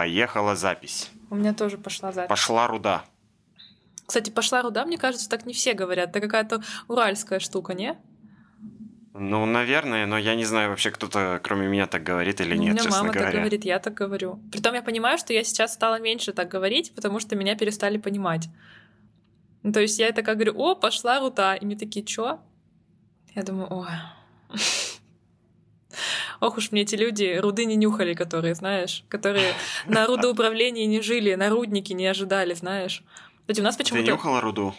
[0.00, 1.10] Поехала запись.
[1.28, 2.30] У меня тоже пошла запись.
[2.30, 3.04] Пошла руда.
[4.06, 6.08] Кстати, пошла руда, мне кажется, так не все говорят.
[6.08, 7.98] Это какая-то уральская штука, не?
[9.12, 12.72] Ну, наверное, но я не знаю вообще, кто-то кроме меня так говорит или У нет,
[12.72, 13.30] меня честно мама говоря.
[13.30, 14.40] так говорит, я так говорю.
[14.50, 18.48] Притом я понимаю, что я сейчас стала меньше так говорить, потому что меня перестали понимать.
[19.62, 21.56] Ну, то есть я это как говорю, о, пошла руда.
[21.56, 22.40] И мне такие, чё?
[23.34, 24.56] Я думаю, ой.
[26.40, 29.52] Ох уж мне эти люди руды не нюхали, которые, знаешь, которые
[29.86, 33.02] на рудоуправлении не жили, на руднике не ожидали, знаешь.
[33.42, 34.10] Кстати, у нас Ты почему-то...
[34.10, 34.74] нюхала руду?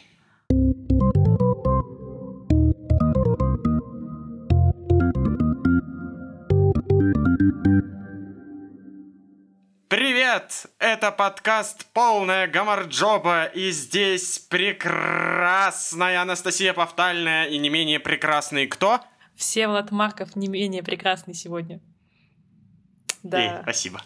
[9.87, 10.65] Привет!
[10.79, 19.01] Это подкаст «Полная гамарджоба» и здесь прекрасная Анастасия Повтальная и не менее прекрасный кто?
[19.41, 21.81] Всеволод Марков не менее прекрасный сегодня.
[23.23, 23.39] Да.
[23.39, 23.99] Эй, спасибо.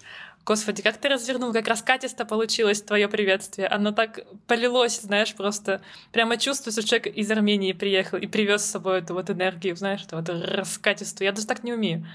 [0.45, 3.67] Господи, как ты развернул, как раскатисто получилось твое приветствие.
[3.67, 5.81] Оно так полилось, знаешь, просто
[6.13, 10.03] прямо чувствуется, что человек из Армении приехал и привез с собой эту вот энергию, знаешь,
[10.03, 11.25] эту вот раскатистую.
[11.25, 12.07] Я даже так не умею.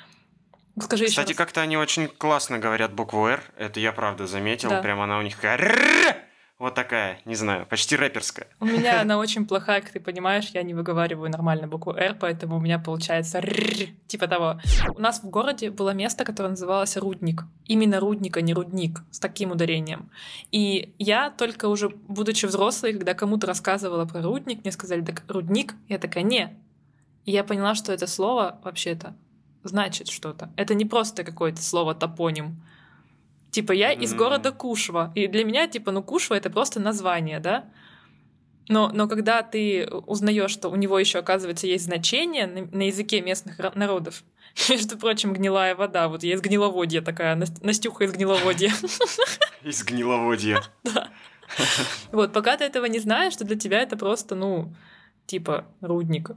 [0.80, 3.42] Скажи Кстати, как-то они очень классно говорят букву «Р».
[3.58, 4.70] Это я правда заметил.
[4.70, 4.80] Да.
[4.80, 6.29] Прямо она у них такая.
[6.60, 8.46] Вот такая, не знаю, почти рэперская.
[8.60, 12.58] У меня она очень плохая, как ты понимаешь, я не выговариваю нормально букву «Р», поэтому
[12.58, 14.60] у меня получается «р», типа того.
[14.94, 17.44] У нас в городе было место, которое называлось Рудник.
[17.64, 20.10] Именно Рудник, а не Рудник, с таким ударением.
[20.52, 25.74] И я только уже, будучи взрослой, когда кому-то рассказывала про Рудник, мне сказали, так Рудник?
[25.88, 26.58] Я такая, не.
[27.24, 29.16] И я поняла, что это слово вообще-то
[29.62, 30.50] значит что-то.
[30.56, 32.62] Это не просто какое-то слово топоним.
[33.50, 35.12] Типа я из города Кушва.
[35.14, 37.64] И для меня, типа, ну Кушва это просто название, да?
[38.68, 43.20] Но, но когда ты узнаешь, что у него еще, оказывается, есть значение на, на языке
[43.20, 44.22] местных народов,
[44.68, 46.08] между прочим, гнилая вода.
[46.08, 48.72] Вот я из гниловодья такая, Нас- Настюха из гниловодья.
[49.64, 50.62] Из гниловодья.
[52.12, 54.72] Вот, пока ты этого не знаешь, то для тебя это просто, ну,
[55.26, 56.30] типа, рудник.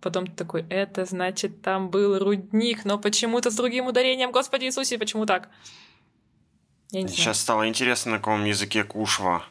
[0.00, 4.32] Потом ты такой, это значит, там был рудник, но почему-то с другим ударением.
[4.32, 5.50] Господи Иисусе, почему так?
[6.92, 7.16] Я не знаю.
[7.18, 9.42] Сейчас стало интересно, на каком языке кушва.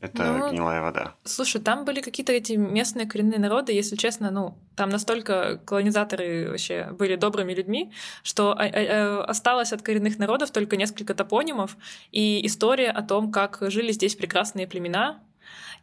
[0.00, 1.16] Это Ну, гнилая вода.
[1.24, 6.90] Слушай, там были какие-то эти местные коренные народы, если честно, ну, там настолько колонизаторы вообще
[6.92, 7.90] были добрыми людьми,
[8.22, 11.76] что а- а- а, осталось от коренных народов только несколько топонимов
[12.12, 15.20] и история о том, как жили здесь прекрасные племена,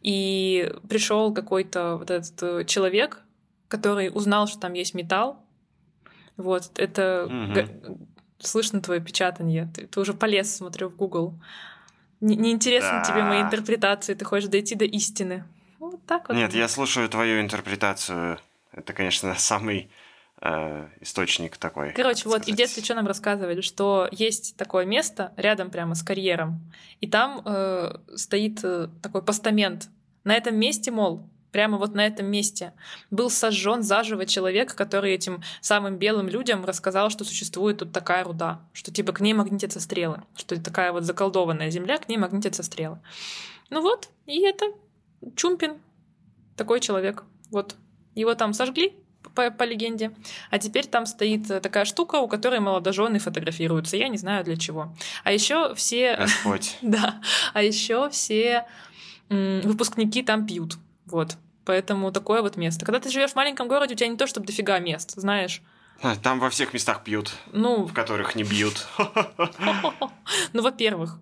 [0.00, 3.22] и пришел какой-то вот этот э, человек,
[3.68, 5.44] который узнал, что там есть металл.
[6.38, 7.98] Вот, это Мгм.
[8.38, 9.70] Слышно твое печатание.
[9.74, 11.34] Ты, ты уже полез, смотрю, в Google.
[12.20, 13.46] Не- Неинтересно тебе мои Да.
[13.48, 15.44] интерпретации, ты хочешь дойти до истины.
[15.78, 16.34] Вот так вот.
[16.36, 18.38] Нет, я слушаю твою интерпретацию.
[18.72, 19.90] Это, конечно, самый
[20.40, 21.92] э, источник такой.
[21.92, 22.56] Короче, так вот, и в сказать.
[22.58, 26.60] детстве что нам рассказывали, что есть такое место рядом прямо с карьером,
[27.00, 29.88] и там э, стоит э, такой постамент.
[30.24, 32.74] На этом месте, мол, прямо вот на этом месте
[33.10, 38.60] был сожжен заживо человек, который этим самым белым людям рассказал, что существует тут такая руда,
[38.74, 42.62] что типа к ней магнитятся стрелы, что это такая вот заколдованная земля, к ней магнитятся
[42.62, 42.98] стрелы.
[43.70, 44.66] Ну вот, и это
[45.34, 45.80] Чумпин,
[46.58, 47.24] такой человек.
[47.50, 47.76] Вот,
[48.14, 48.92] его там сожгли,
[49.34, 50.12] по, по легенде.
[50.50, 53.96] А теперь там стоит такая штука, у которой молодожены фотографируются.
[53.96, 54.94] Я не знаю для чего.
[55.24, 56.16] А еще все...
[56.20, 56.76] Господь.
[56.82, 57.22] Да.
[57.54, 58.66] А еще все
[59.30, 60.76] выпускники там пьют.
[61.06, 61.38] Вот.
[61.66, 62.86] Поэтому такое вот место.
[62.86, 65.60] Когда ты живешь в маленьком городе, у тебя не то, чтобы дофига мест, знаешь.
[66.00, 68.86] А, Там во всех местах пьют, Ну, в которых не бьют.
[70.52, 71.18] ну, во-первых.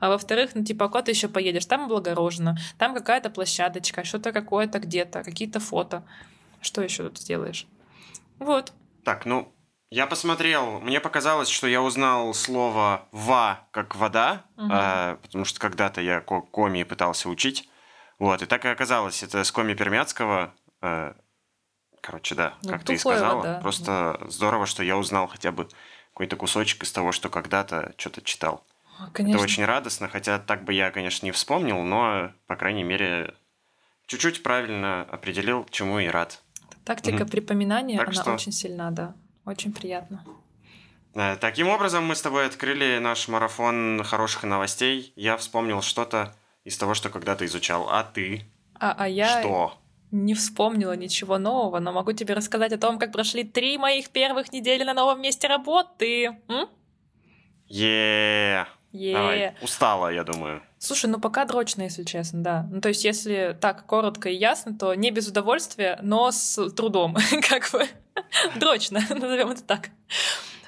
[0.00, 1.66] А во-вторых, ну, типа, а куда ты еще поедешь?
[1.66, 6.02] Там облагорожено, там какая-то площадочка, что-то какое-то где-то, какие-то фото.
[6.60, 7.66] Что еще тут сделаешь?
[8.38, 8.72] Вот.
[9.04, 9.52] Так, ну,
[9.90, 14.70] я посмотрел, мне показалось, что я узнал слово «ва» как «вода», Мгм.
[14.72, 17.68] а, потому что когда-то я ко- коми пытался учить.
[18.18, 20.52] Вот, и так и оказалось, это с коми пермяцкого.
[20.82, 21.14] э,
[22.00, 23.36] короче, да, Ну, как ты и сказала.
[23.38, 23.60] «вода».
[23.60, 25.68] Просто здорово, что я узнал хотя бы
[26.12, 28.64] какой-то кусочек из того, что когда-то что-то читал.
[29.12, 29.36] Конечно.
[29.36, 33.34] Это очень радостно, хотя так бы я, конечно, не вспомнил, но, по крайней мере,
[34.06, 36.42] чуть-чуть правильно определил, чему и рад.
[36.84, 37.28] Тактика Мгм.
[37.28, 39.14] припоминания, Так она что- очень сильна, да.
[39.44, 40.24] Очень приятно.
[41.14, 45.12] Э, Таким образом, мы с тобой открыли наш марафон хороших новостей.
[45.16, 46.34] Я вспомнил что-то
[46.66, 47.88] из того, что когда-то изучал.
[47.88, 48.42] А ты?
[48.74, 49.78] А, а я Что?
[50.10, 54.52] не вспомнила ничего нового, но могу тебе рассказать о том, как прошли три моих первых
[54.52, 56.36] недели на новом месте работы.
[56.48, 56.68] М?
[57.68, 59.12] е Е.
[59.12, 59.54] Давай.
[59.62, 60.62] Устала, я думаю.
[60.78, 62.68] Слушай, ну пока дрочно, если честно, да.
[62.70, 67.16] Ну то есть, если так коротко и ясно, то не без удовольствия, но с трудом,
[67.48, 67.86] как бы.
[68.56, 69.90] Дрочно, назовем это так.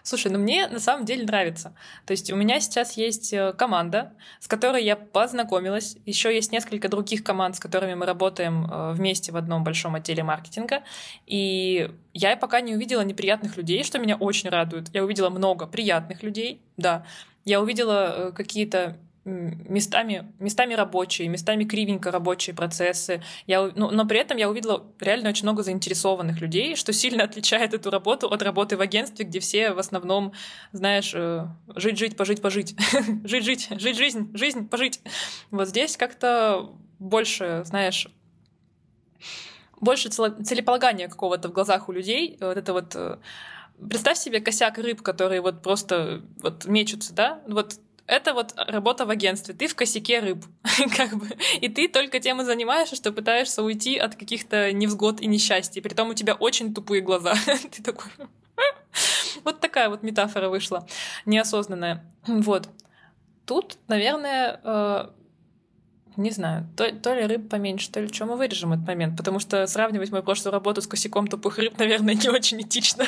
[0.09, 1.75] Слушай, ну мне на самом деле нравится.
[2.07, 5.99] То есть у меня сейчас есть э, команда, с которой я познакомилась.
[6.07, 10.23] Еще есть несколько других команд, с которыми мы работаем э, вместе в одном большом отделе
[10.23, 10.83] маркетинга.
[11.27, 14.89] И я пока не увидела неприятных людей, что меня очень радует.
[14.95, 17.05] Я увидела много приятных людей, да.
[17.45, 18.97] Я увидела э, какие-то
[19.29, 23.23] местами, местами рабочие, местами кривенько рабочие процессы.
[23.47, 27.75] Я, ну, но при этом я увидела реально очень много заинтересованных людей, что сильно отличает
[27.75, 30.33] эту работу от работы в агентстве, где все в основном,
[30.73, 31.15] знаешь,
[31.77, 32.77] жить-жить, э, пожить-пожить,
[33.25, 35.01] жить-жить, жить жизнь, жизнь, пожить.
[35.51, 38.09] Вот здесь как-то больше, знаешь,
[39.81, 42.37] больше целеполагания какого-то в глазах у людей.
[42.41, 43.19] Вот это вот э,
[43.79, 47.41] Представь себе косяк рыб, которые вот просто вот мечутся, да?
[47.47, 47.79] Вот
[48.09, 49.55] это вот работа в агентстве.
[49.55, 50.45] Ты в косяке рыб,
[50.97, 51.29] как бы.
[51.61, 55.83] И ты только тем и занимаешься, что пытаешься уйти от каких-то невзгод и несчастий.
[55.83, 57.35] Притом у тебя очень тупые глаза.
[57.71, 58.11] ты такой...
[59.45, 60.87] вот такая вот метафора вышла,
[61.27, 62.03] неосознанная.
[62.27, 62.69] Вот.
[63.45, 65.09] Тут, наверное, э,
[66.17, 69.39] не знаю, то, то ли рыб поменьше, то ли что, мы вырежем этот момент, потому
[69.39, 73.05] что сравнивать мою прошлую работу с косяком тупых рыб, наверное, не очень этично.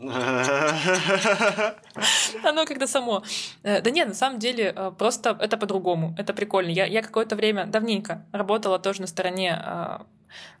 [2.42, 3.22] Оно когда само.
[3.62, 6.14] Э, да нет, на самом деле, э, просто это по-другому.
[6.16, 6.70] Это прикольно.
[6.70, 9.98] Я, я какое-то время, давненько, работала тоже на стороне э,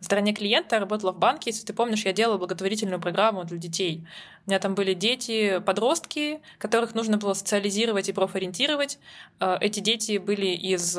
[0.00, 4.06] стороне клиента, работала в банке, если ты помнишь, я делала благотворительную программу для детей.
[4.46, 8.98] У меня там были дети, подростки, которых нужно было социализировать и профориентировать.
[9.38, 10.98] Эти дети были из...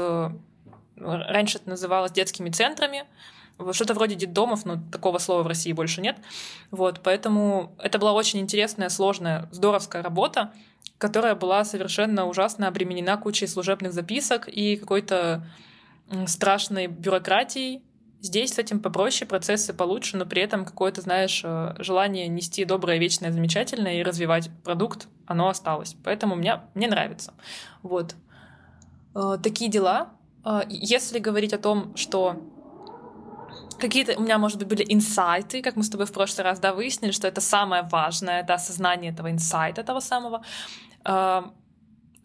[0.95, 3.03] Раньше это называлось детскими центрами,
[3.71, 6.17] что-то вроде детдомов, но такого слова в России больше нет.
[6.71, 10.53] Вот, поэтому это была очень интересная, сложная, здоровская работа,
[10.97, 15.43] которая была совершенно ужасно обременена кучей служебных записок и какой-то
[16.27, 17.83] страшной бюрократией.
[18.19, 22.99] Здесь с этим попроще, процессы получше, но при этом какое-то, знаешь, э, желание нести доброе,
[22.99, 25.95] вечное, замечательное и развивать продукт, оно осталось.
[26.03, 27.33] Поэтому мне, мне нравится.
[27.81, 28.13] Вот.
[29.15, 30.09] Э, такие дела.
[30.45, 32.35] Э, если говорить о том, что
[33.81, 36.73] какие-то у меня, может быть, были инсайты, как мы с тобой в прошлый раз, да,
[36.73, 40.43] выяснили, что это самое важное, это осознание этого инсайта, того самого.
[41.03, 41.51] А,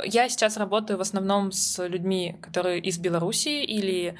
[0.05, 4.17] я сейчас работаю в основном с людьми, которые из Белоруссии или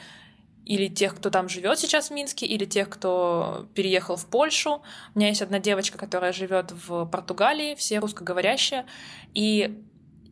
[0.65, 4.83] или тех, кто там живет сейчас в Минске, или тех, кто переехал в Польшу.
[5.15, 8.85] У меня есть одна девочка, которая живет в Португалии, все русскоговорящие.
[9.33, 9.81] И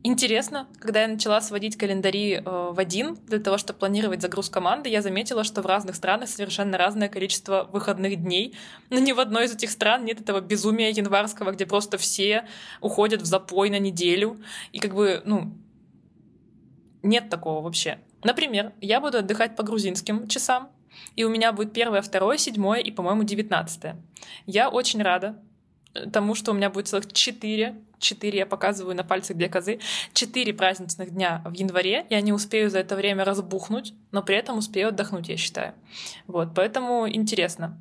[0.06, 4.90] Интересно, когда я начала сводить календари э, в один для того, чтобы планировать загруз команды,
[4.90, 8.54] я заметила, что в разных странах совершенно разное количество выходных дней.
[8.90, 12.46] Но ни в одной из этих стран нет этого безумия январского, где просто все
[12.82, 14.36] уходят в запой на неделю.
[14.72, 15.54] И как бы, ну,
[17.02, 17.98] нет такого вообще.
[18.22, 20.68] Например, я буду отдыхать по грузинским часам,
[21.16, 23.96] и у меня будет первое, второе, седьмое и, по-моему, девятнадцатое.
[24.44, 25.42] Я очень рада
[25.94, 29.80] э, тому, что у меня будет целых четыре четыре, я показываю на пальцах две козы,
[30.12, 34.58] четыре праздничных дня в январе, я не успею за это время разбухнуть, но при этом
[34.58, 35.74] успею отдохнуть, я считаю.
[36.26, 37.80] Вот, поэтому интересно.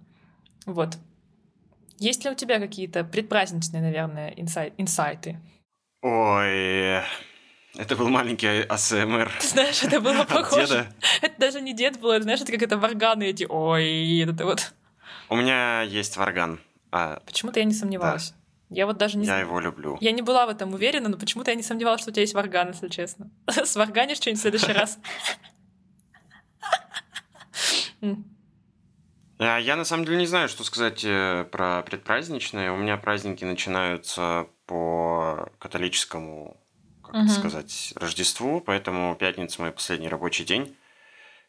[0.65, 0.97] Вот.
[1.99, 5.39] Есть ли у тебя какие-то предпраздничные, наверное, инсай- инсайты?
[6.01, 7.01] Ой,
[7.75, 9.31] это был маленький АСМР.
[9.39, 10.87] Ты знаешь, это было похоже.
[11.21, 13.45] Это даже не дед был, это, знаешь, это как это варганы эти.
[13.47, 14.73] Ой, это вот.
[15.29, 16.59] У меня есть варган.
[16.91, 17.21] А...
[17.25, 18.31] Почему-то я не сомневалась.
[18.31, 18.42] Да.
[18.73, 19.25] Я вот даже не...
[19.25, 19.97] Я его люблю.
[20.01, 22.33] Я не была в этом уверена, но почему-то я не сомневалась, что у тебя есть
[22.33, 23.29] варган, если честно.
[23.65, 24.99] Сварганишь что-нибудь в следующий раз?
[29.39, 32.71] А, я на самом деле не знаю, что сказать э, про предпраздничные.
[32.71, 36.57] У меня праздники начинаются по католическому,
[37.03, 37.27] как угу.
[37.27, 40.75] сказать, Рождеству, поэтому пятница мой последний рабочий день.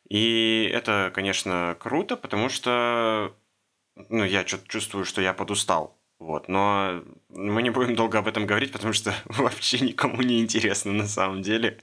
[0.08, 3.34] И это, конечно, круто, потому что
[4.10, 8.47] ну, я что-то чувствую, что я подустал вот, но мы не будем долго об этом
[8.47, 11.80] говорить, потому что вообще никому не интересно на самом деле.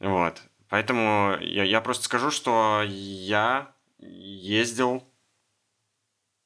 [0.00, 0.42] Вот.
[0.68, 5.04] Поэтому я, я просто скажу, что я ездил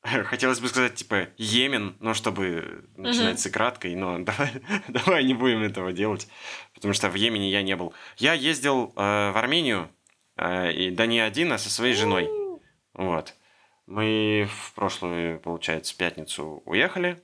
[0.25, 4.50] Хотелось бы сказать, типа, Йемен, но чтобы начинать с краткой, но давай,
[4.88, 6.28] давай не будем этого делать,
[6.75, 7.95] потому что в Йемене я не был.
[8.16, 9.88] Я ездил э, в Армению,
[10.37, 12.28] э, и да не один, а со своей женой.
[12.95, 13.35] Вот.
[13.87, 17.23] Мы в прошлую, получается, пятницу уехали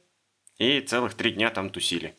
[0.58, 2.16] и целых три дня там тусили.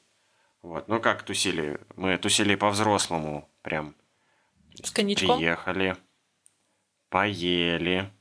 [0.61, 0.87] Вот.
[0.89, 1.79] Ну как тусили?
[1.95, 3.95] Мы тусили по-взрослому прям.
[4.81, 5.37] С коньячком?
[5.37, 5.95] Приехали,
[7.09, 8.11] поели.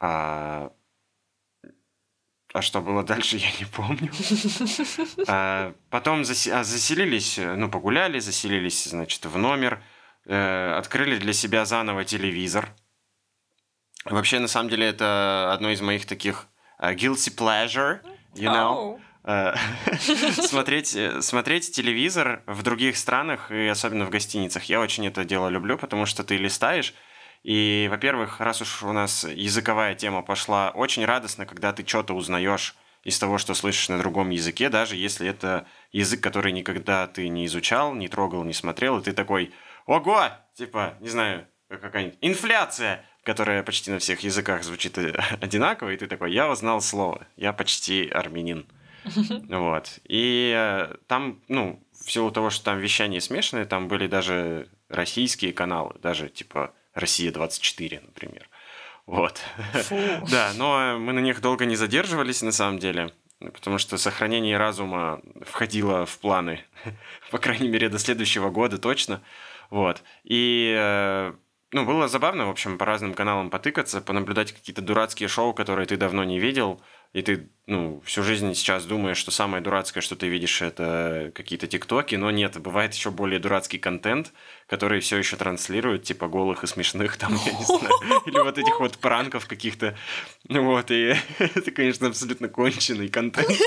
[0.00, 0.72] А...
[2.54, 4.10] а что было дальше, я не помню.
[5.30, 9.82] А, потом а, заселились, ну, погуляли, заселились, значит, в номер,
[10.24, 12.70] э, открыли для себя заново телевизор–
[14.10, 16.46] Вообще, на самом деле, это одно из моих таких
[16.80, 18.00] uh, guilty pleasure,
[18.34, 18.98] you know.
[18.98, 19.00] Oh.
[20.46, 24.64] смотреть, э, смотреть телевизор в других странах и особенно в гостиницах.
[24.64, 26.94] Я очень это дело люблю, потому что ты листаешь,
[27.42, 32.74] и, во-первых, раз уж у нас языковая тема пошла, очень радостно, когда ты что-то узнаешь
[33.04, 37.46] из того, что слышишь на другом языке, даже если это язык, который никогда ты не
[37.46, 39.52] изучал, не трогал, не смотрел, и ты такой,
[39.86, 44.96] ого, типа, не знаю, какая-нибудь инфляция, которая почти на всех языках звучит
[45.42, 48.64] одинаково, и ты такой, я узнал слово, я почти армянин.
[49.48, 50.00] Вот.
[50.04, 55.52] И э, там, ну, в силу того, что там вещание смешанное, там были даже российские
[55.52, 58.48] каналы, даже типа Россия-24, например.
[59.04, 59.40] Вот.
[60.30, 65.20] да, но мы на них долго не задерживались, на самом деле, потому что сохранение разума
[65.42, 66.64] входило в планы,
[67.30, 69.20] по крайней мере, до следующего года точно.
[69.68, 70.02] Вот.
[70.24, 71.34] И э,
[71.70, 75.98] ну, было забавно, в общем, по разным каналам потыкаться, понаблюдать какие-то дурацкие шоу, которые ты
[75.98, 76.80] давно не видел,
[77.12, 81.66] и ты, ну, всю жизнь сейчас думаешь, что самое дурацкое, что ты видишь, это какие-то
[81.66, 84.32] тиктоки, но нет, бывает еще более дурацкий контент,
[84.66, 88.80] который все еще транслируют, типа голых и смешных, там, я не знаю, или вот этих
[88.80, 89.94] вот пранков каких-то,
[90.48, 93.58] вот, и это, конечно, абсолютно конченый контент,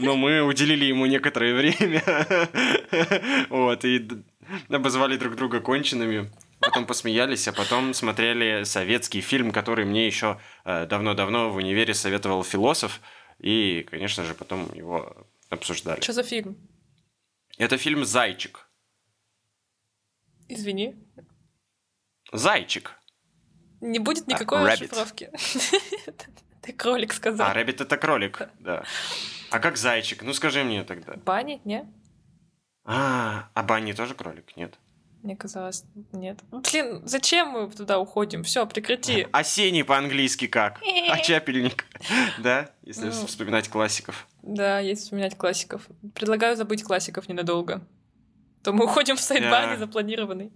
[0.00, 2.02] но мы уделили ему некоторое время,
[3.48, 4.08] вот, и
[4.68, 6.30] обозвали друг друга конченными,
[6.64, 12.44] потом посмеялись, а потом смотрели советский фильм, который мне еще э, давно-давно в универе советовал
[12.44, 13.00] философ,
[13.38, 16.00] и, конечно же, потом его обсуждали.
[16.00, 16.56] Что за фильм?
[17.58, 18.68] Это фильм «Зайчик».
[20.48, 20.94] Извини.
[22.32, 22.92] «Зайчик».
[23.80, 25.30] Не будет никакой а, расшифровки.
[26.62, 27.48] Ты кролик сказал.
[27.48, 28.84] А, рэббит это кролик, да.
[29.50, 30.22] А как зайчик?
[30.22, 31.16] Ну скажи мне тогда.
[31.16, 31.86] Бани, не?
[32.84, 34.78] А, а Банни тоже кролик, нет?
[35.24, 36.40] Мне казалось, нет.
[36.50, 38.42] Блин, зачем мы туда уходим?
[38.42, 39.26] Все, прекрати.
[39.32, 40.82] Осенний по-английски как?
[41.08, 41.86] А чапельник.
[42.38, 44.28] Да, если ну, вспоминать классиков.
[44.42, 45.88] Да, если вспоминать классиков.
[46.14, 47.80] Предлагаю забыть классиков ненадолго.
[48.62, 50.52] То мы уходим в сайт-бане запланированный.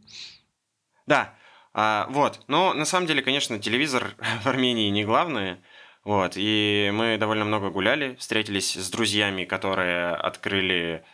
[1.07, 1.35] Да,
[1.73, 2.43] а, вот.
[2.47, 5.63] Но на самом деле, конечно, телевизор в Армении не главное.
[6.05, 6.35] Вот.
[6.37, 11.07] И мы довольно много гуляли, встретились с друзьями, которые открыли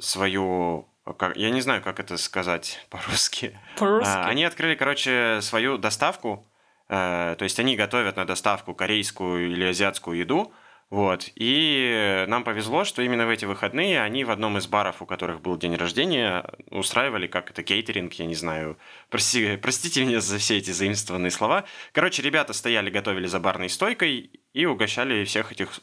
[0.00, 3.58] свою как, я не знаю, как это сказать по-русски.
[3.78, 4.12] По-русски.
[4.12, 6.46] А, они открыли, короче, свою доставку.
[6.88, 10.52] Э, то есть они готовят на доставку корейскую или азиатскую еду.
[10.90, 11.30] Вот.
[11.36, 15.40] И нам повезло, что именно в эти выходные они в одном из баров, у которых
[15.40, 18.76] был день рождения, устраивали как это кейтеринг, я не знаю.
[19.08, 21.64] Прости, простите меня за все эти заимствованные слова.
[21.92, 25.78] Короче, ребята стояли, готовили за барной стойкой и угощали всех этих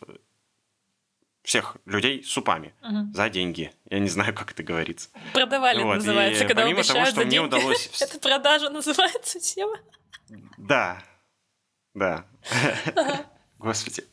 [1.47, 3.13] всех людей супами угу.
[3.13, 3.71] за деньги.
[3.89, 5.07] Я не знаю, как это говорится.
[5.31, 5.95] Продавали вот.
[5.95, 8.01] называется, и когда помимо того, что мне деньги, удалось...
[8.01, 9.77] Это продажа называется тема.
[10.57, 11.01] Да,
[11.93, 12.25] да.
[13.59, 14.03] Господи.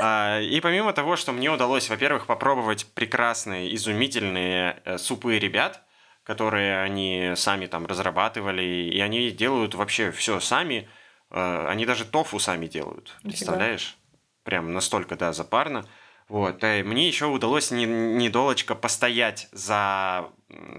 [0.00, 5.82] А, и помимо того, что мне удалось, во-первых, попробовать прекрасные, изумительные э, супы ребят,
[6.22, 10.88] которые они сами там разрабатывали, и они делают вообще все сами.
[11.30, 13.98] Э, они даже тофу сами делают, представляешь?
[14.42, 15.86] Прям настолько, да, запарно.
[16.28, 16.62] Вот.
[16.64, 20.30] И мне еще удалось не, недолечко постоять за,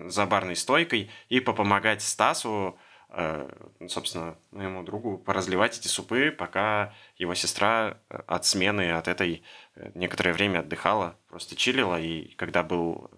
[0.05, 2.77] за барной стойкой и попомогать Стасу,
[3.09, 3.49] э,
[3.87, 9.43] собственно, моему другу, поразливать эти супы, пока его сестра э, от смены, от этой
[9.75, 13.11] э, некоторое время отдыхала, просто чилила, и когда был,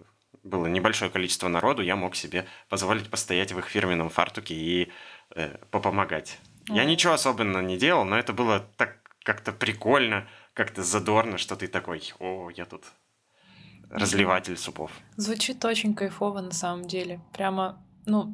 [0.44, 4.92] было небольшое количество народу, я мог себе позволить постоять в их фирменном фартуке и
[5.36, 6.40] э, попомогать.
[6.70, 6.76] Mm.
[6.76, 11.68] Я ничего особенно не делал, но это было так как-то прикольно, как-то задорно, что ты
[11.68, 12.86] такой, о, я тут
[13.90, 14.92] разливатель супов.
[15.18, 17.20] Звучит очень кайфово на самом деле.
[17.34, 18.34] Прямо, ну,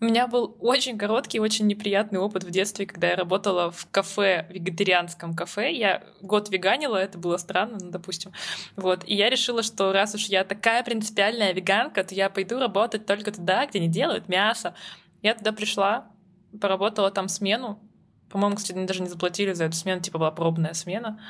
[0.00, 4.46] у меня был очень короткий, очень неприятный опыт в детстве, когда я работала в кафе,
[4.50, 5.72] вегетарианском кафе.
[5.72, 8.32] Я год веганила, это было странно, ну, допустим.
[8.76, 9.04] Вот.
[9.06, 13.32] И я решила, что раз уж я такая принципиальная веганка, то я пойду работать только
[13.32, 14.74] туда, где не делают мясо.
[15.22, 16.06] Я туда пришла,
[16.60, 17.80] поработала там смену,
[18.32, 21.20] по-моему, кстати, они даже не заплатили за эту смену, типа была пробная смена.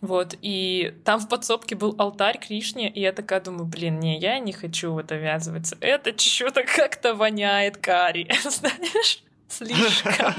[0.00, 4.38] Вот, и там в подсобке был алтарь Кришне, и я такая думаю, блин, не, я
[4.38, 5.76] не хочу в это ввязываться.
[5.80, 10.34] Это что-то как-то воняет карри, знаешь, слишком.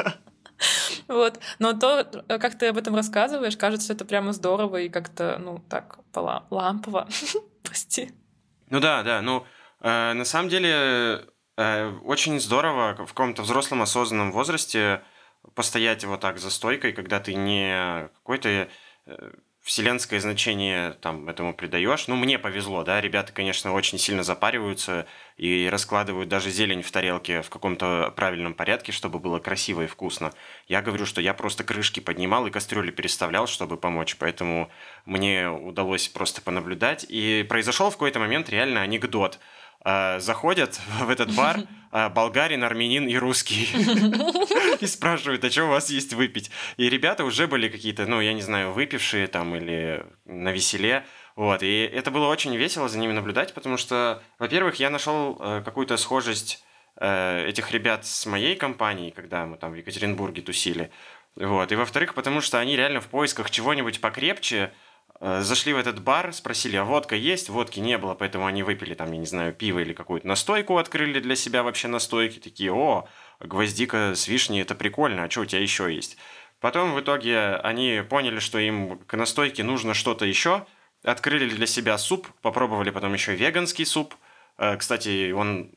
[1.07, 1.39] Вот.
[1.59, 5.99] Но то, как ты об этом рассказываешь, кажется, это прямо здорово и как-то, ну, так,
[6.49, 7.07] лампово.
[7.63, 8.11] Прости.
[8.69, 9.21] Ну да, да.
[9.21, 9.45] Ну,
[9.81, 11.25] э, на самом деле,
[11.57, 15.03] э, очень здорово в каком-то взрослом осознанном возрасте
[15.55, 18.69] постоять вот так за стойкой, когда ты не какой-то
[19.05, 19.31] э,
[19.67, 22.07] вселенское значение там этому придаешь.
[22.07, 27.41] Ну, мне повезло, да, ребята, конечно, очень сильно запариваются и раскладывают даже зелень в тарелке
[27.41, 30.31] в каком-то правильном порядке, чтобы было красиво и вкусно.
[30.69, 34.71] Я говорю, что я просто крышки поднимал и кастрюли переставлял, чтобы помочь, поэтому
[35.05, 37.05] мне удалось просто понаблюдать.
[37.09, 39.37] И произошел в какой-то момент реально анекдот–
[39.87, 41.59] э, заходят в этот бар
[41.91, 43.69] э, болгарин, армянин и русский.
[44.81, 46.51] И спрашивают, а что у вас есть выпить?
[46.77, 51.05] И ребята уже были какие-то, ну, я не знаю, выпившие там или на веселе.
[51.35, 55.61] Вот, и это было очень весело за ними наблюдать, потому что, во-первых, я нашел э,
[55.63, 56.63] какую-то схожесть
[56.99, 60.89] э, этих ребят с моей компанией, когда мы там в Екатеринбурге тусили.
[61.35, 64.71] Вот, и во-вторых, потому что они реально в поисках чего-нибудь покрепче,
[65.19, 67.49] Э, зашли в этот бар, спросили, а водка есть?
[67.49, 71.19] Водки не было, поэтому они выпили там, я не знаю, пиво или какую-то настойку, открыли
[71.19, 73.07] для себя вообще настойки, такие, о,
[73.39, 76.17] гвоздика с вишней, это прикольно, а что у тебя еще есть?
[76.59, 80.65] Потом в итоге они поняли, что им к настойке нужно что-то еще,
[81.03, 84.15] открыли для себя суп, попробовали потом еще веганский суп.
[84.57, 85.71] Э, кстати, он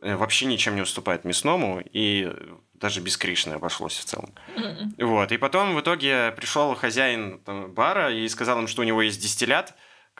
[0.00, 2.32] э, вообще ничем не уступает мясному, и
[2.74, 4.34] даже без Кришны обошлось в целом.
[4.56, 5.04] Mm-hmm.
[5.04, 5.32] Вот.
[5.32, 9.20] И потом в итоге пришел хозяин там, бара и сказал им, что у него есть
[9.20, 9.74] дистиллят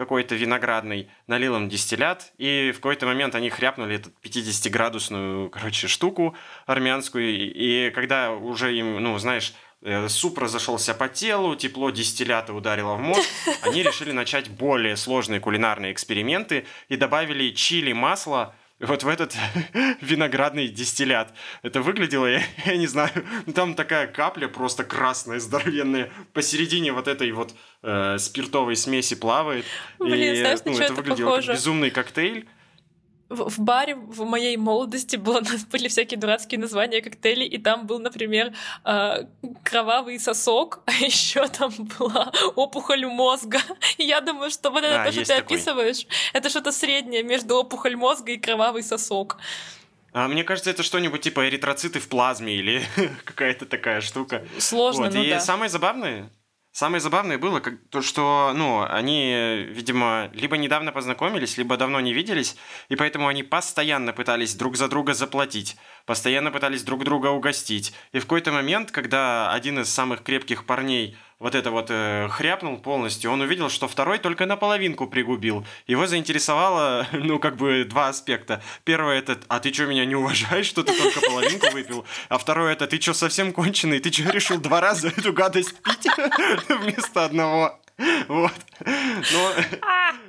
[0.05, 6.37] какой-то виноградный, налил им дистиллят, и в какой-то момент они хряпнули эту 50-градусную, короче, штуку
[6.67, 12.95] армянскую, и когда уже им, ну, знаешь, э, суп разошелся по телу, тепло дистиллята ударило
[12.95, 13.29] в мозг,
[13.63, 19.35] они решили начать более сложные кулинарные эксперименты и добавили чили масло вот в этот
[20.01, 21.33] виноградный дистиллят.
[21.63, 23.11] Это выглядело, я, я не знаю,
[23.47, 29.65] ну, там такая капля просто красная, здоровенная, посередине вот этой вот э, спиртовой смеси плавает.
[29.99, 31.47] Блин, и, знаешь, ну, это, это выглядело похоже?
[31.49, 32.49] как безумный коктейль
[33.33, 37.99] в, в баре в моей молодости было, были всякие дурацкие названия коктейлей, и там был,
[37.99, 38.53] например,
[38.85, 39.25] э,
[39.65, 43.59] кровавый сосок, а еще там была опухоль мозга.
[43.99, 45.57] И я думаю, что вот это, Да, то, что ты такой.
[45.57, 49.39] описываешь, это что-то среднее между опухоль мозга и кровавый сосок.
[50.15, 52.83] А, мне кажется, это что-нибудь типа эритроциты в плазме или
[53.25, 54.45] какая-то такая штука.
[54.59, 55.41] Сложно, Вот, ну и да.
[55.41, 56.31] самое забавное,
[56.73, 62.13] самое забавное было как, то, что, ну, они, видимо, либо недавно познакомились, либо давно не
[62.13, 62.57] виделись,
[62.89, 65.77] и поэтому они постоянно пытались друг за друга заплатить,
[66.07, 67.95] постоянно пытались друг друга угостить.
[68.13, 72.79] И в какой-то момент, когда один из самых крепких парней вот это вот э, хряпнул
[72.79, 75.67] полностью, он увидел, что второй только наполовинку пригубил.
[75.89, 78.63] Его заинтересовало, ну, как бы, два аспекта.
[78.85, 82.07] Первое это, а ты что, меня не уважаешь, что ты только половинку выпил?
[82.29, 83.99] А второе это, ты что, совсем конченый?
[83.99, 86.07] Ты что, решил два раза эту гадость пить
[86.69, 87.81] вместо одного?
[88.29, 88.53] Вот.
[88.87, 89.53] Но,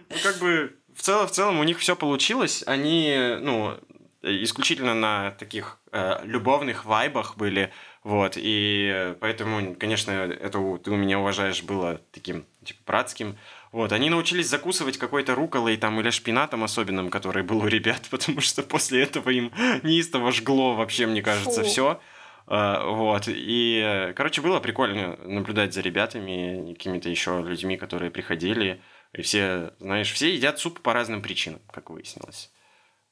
[0.09, 2.63] ну, как бы, в целом, в целом у них все получилось.
[2.65, 3.77] Они, ну,
[4.23, 7.71] исключительно на таких э, любовных вайбах были.
[8.03, 13.37] Вот, и поэтому, конечно, это у- ты у меня уважаешь было таким, типа, братским.
[13.71, 18.41] Вот, они научились закусывать какой-то руколой там или шпинатом особенным, который был у ребят, потому
[18.41, 19.51] что после этого им
[19.83, 21.67] неистово жгло вообще, мне кажется, Фу.
[21.67, 22.01] все.
[22.45, 28.81] Вот, и, короче, было прикольно наблюдать за ребятами, какими-то еще людьми, которые приходили.
[29.13, 32.51] И все, знаешь, все едят суп по разным причинам, как выяснилось.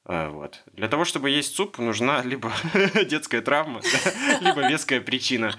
[0.05, 0.63] А, Вот.
[0.73, 2.51] Для того, чтобы есть суп, нужна либо
[3.05, 3.81] детская травма,
[4.41, 5.53] либо веская причина.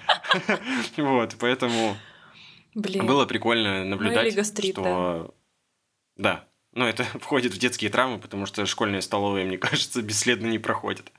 [0.96, 1.96] Вот, поэтому
[2.74, 3.06] Блин.
[3.06, 5.34] было прикольно наблюдать, гастрит, что...
[6.16, 10.58] Да, но это входит в детские травмы, потому что школьные столовые, мне кажется, бесследно не
[10.58, 11.12] проходят.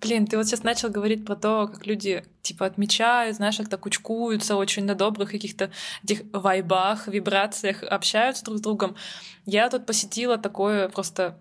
[0.00, 4.56] Блин, ты вот сейчас начал говорить про то, как люди типа отмечают, знаешь, как-то кучкуются
[4.56, 5.70] очень на добрых каких-то
[6.02, 8.96] этих вайбах, вибрациях, общаются друг с другом.
[9.46, 11.38] Я тут посетила такое просто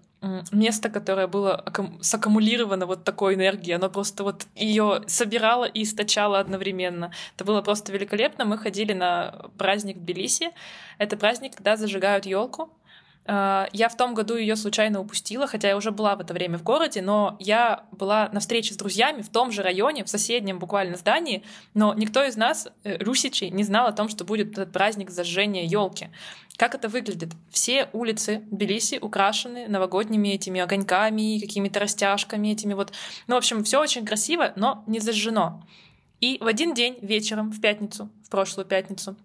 [0.51, 6.39] место, которое было аккум- саккумулировано вот такой энергией, оно просто вот ее собирало и источало
[6.39, 7.11] одновременно.
[7.35, 8.45] Это было просто великолепно.
[8.45, 10.51] Мы ходили на праздник в Тбилиси.
[10.97, 12.71] Это праздник, когда зажигают елку.
[13.25, 16.57] Э, Я в том году ее случайно упустила, хотя я уже была в это время
[16.57, 20.59] в городе, но я была на встрече с друзьями в том же районе, в соседнем
[20.59, 24.71] буквально здании, но никто из нас, э, русичей, не знал о том, что будет этот
[24.71, 26.09] праздник зажжения елки.
[26.57, 27.31] Как это выглядит?
[27.49, 32.93] Все улицы Тбилиси украшены новогодними этими огоньками, какими-то растяжками, этими вот.
[33.27, 35.63] Ну, в общем, все очень красиво, но не зажжено.
[36.19, 39.17] И в один день вечером, в пятницу, в прошлую пятницу,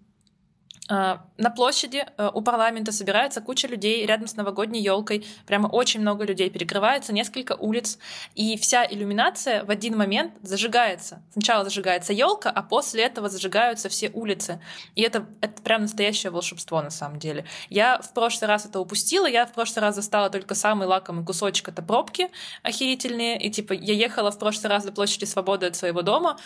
[0.89, 5.25] на площади э, у парламента собирается куча людей рядом с новогодней елкой.
[5.45, 6.49] Прямо очень много людей.
[6.49, 7.99] Перекрывается несколько улиц.
[8.33, 11.21] И вся иллюминация в один момент зажигается.
[11.31, 14.59] Сначала зажигается елка, а после этого зажигаются все улицы.
[14.95, 17.45] И это, это прям настоящее волшебство на самом деле.
[17.69, 19.27] Я в прошлый раз это упустила.
[19.27, 21.69] Я в прошлый раз застала только самый лакомый кусочек.
[21.69, 22.29] Это пробки
[22.63, 23.39] охерительные.
[23.39, 26.37] И типа я ехала в прошлый раз до площади Свободы от своего дома.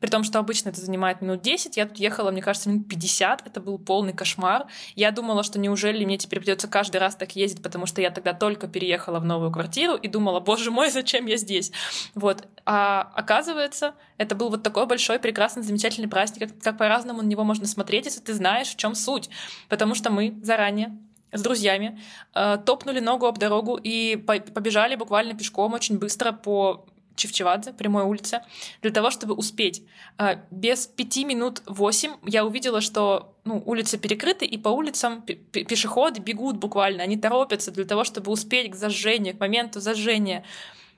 [0.00, 3.46] При том, что обычно это занимает минут 10, я тут ехала, мне кажется, минут 50,
[3.46, 4.66] это был полный кошмар.
[4.96, 8.32] Я думала, что неужели мне теперь придется каждый раз так ездить, потому что я тогда
[8.32, 11.70] только переехала в новую квартиру и думала, боже мой, зачем я здесь?
[12.14, 12.48] Вот.
[12.64, 17.44] А оказывается, это был вот такой большой, прекрасный, замечательный праздник, как, как по-разному на него
[17.44, 19.28] можно смотреть, если ты знаешь, в чем суть.
[19.68, 20.96] Потому что мы заранее
[21.32, 22.00] с друзьями,
[22.34, 26.86] э, топнули ногу об дорогу и побежали буквально пешком очень быстро по
[27.20, 28.42] Чевчевадзе, прямой улице,
[28.82, 29.82] для того, чтобы успеть.
[30.18, 36.20] Э, без пяти минут восемь я увидела, что ну, улицы перекрыты, и по улицам пешеходы
[36.20, 40.44] бегут буквально, они торопятся для того, чтобы успеть к зажжению, к моменту зажжения.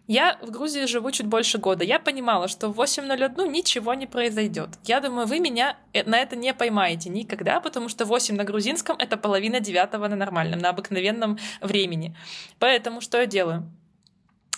[0.08, 1.84] Я в Грузии живу чуть больше года.
[1.84, 4.70] Я понимала, что в 8.01 ничего не произойдет.
[4.84, 8.96] Я думаю, вы меня э, на это не поймаете никогда, потому что 8 на грузинском—
[8.98, 12.16] это половина девятого на нормальном, на обыкновенном времени.
[12.58, 13.70] Поэтому что я делаю?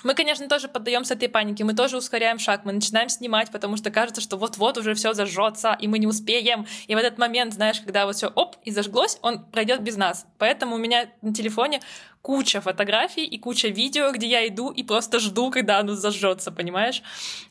[0.04, 3.90] Мы, конечно, тоже поддаемся этой панике, мы тоже ускоряем шаг, мы начинаем снимать, потому что
[3.90, 6.66] кажется, что вот-вот уже все зажжется, и мы не успеем.
[6.86, 10.26] И в этот момент, знаешь, когда вот все оп, и зажглось, он пройдет без нас.
[10.38, 11.80] Поэтому у меня на телефоне
[12.20, 17.02] куча фотографий и куча видео, где я иду и просто жду, когда оно зажжется, понимаешь?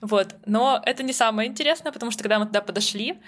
[0.02, 0.36] Вот.
[0.46, 3.20] Но это не самое интересное, потому что когда мы туда подошли,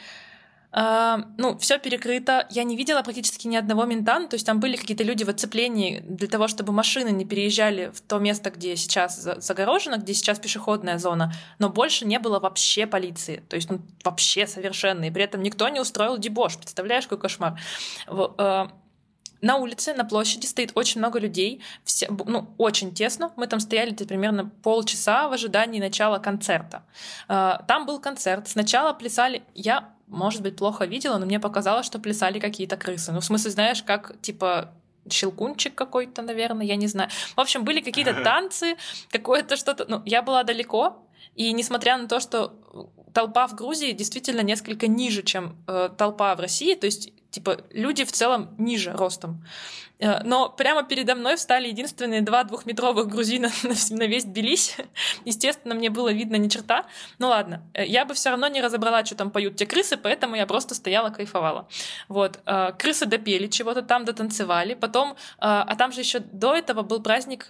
[0.76, 2.46] Uh, ну, все перекрыто.
[2.50, 4.20] Я не видела практически ни одного мента.
[4.20, 7.92] Ну, то есть там были какие-то люди в оцеплении для того, чтобы машины не переезжали
[7.94, 11.32] в то место, где сейчас загорожено, где сейчас пешеходная зона.
[11.60, 13.42] Но больше не было вообще полиции.
[13.48, 15.06] То есть ну, вообще совершенно.
[15.06, 16.58] И при этом никто не устроил дебош.
[16.58, 17.58] Представляешь, какой кошмар.
[18.08, 18.70] Uh,
[19.42, 23.32] на улице, на площади стоит очень много людей, все, ну, очень тесно.
[23.36, 26.84] Мы там стояли примерно полчаса в ожидании начала концерта.
[27.30, 28.48] Uh, там был концерт.
[28.50, 29.44] Сначала плясали...
[29.54, 33.12] Я может быть, плохо видела, но мне показалось, что плясали какие-то крысы.
[33.12, 34.72] Ну, в смысле, знаешь, как, типа,
[35.10, 37.10] щелкунчик какой-то, наверное, я не знаю.
[37.36, 38.76] В общем, были какие-то танцы,
[39.10, 39.86] какое-то что-то...
[39.88, 42.54] Ну, я была далеко, и несмотря на то, что
[43.14, 48.06] толпа в Грузии действительно несколько ниже, чем э, толпа в России, то есть типа люди
[48.06, 49.44] в целом ниже ростом.
[50.00, 53.50] Э, но прямо передо мной встали единственные два двухметровых грузина
[53.90, 54.88] на весь Тбилиси.
[55.26, 56.86] Естественно, мне было видно ни черта.
[57.20, 60.36] Ну ладно, э, я бы все равно не разобрала, что там поют те крысы, поэтому
[60.36, 61.68] я просто стояла, кайфовала.
[62.08, 62.40] Вот.
[62.46, 64.74] Э, крысы допели чего-то там, дотанцевали.
[64.74, 67.48] Потом, а там же еще до этого был праздник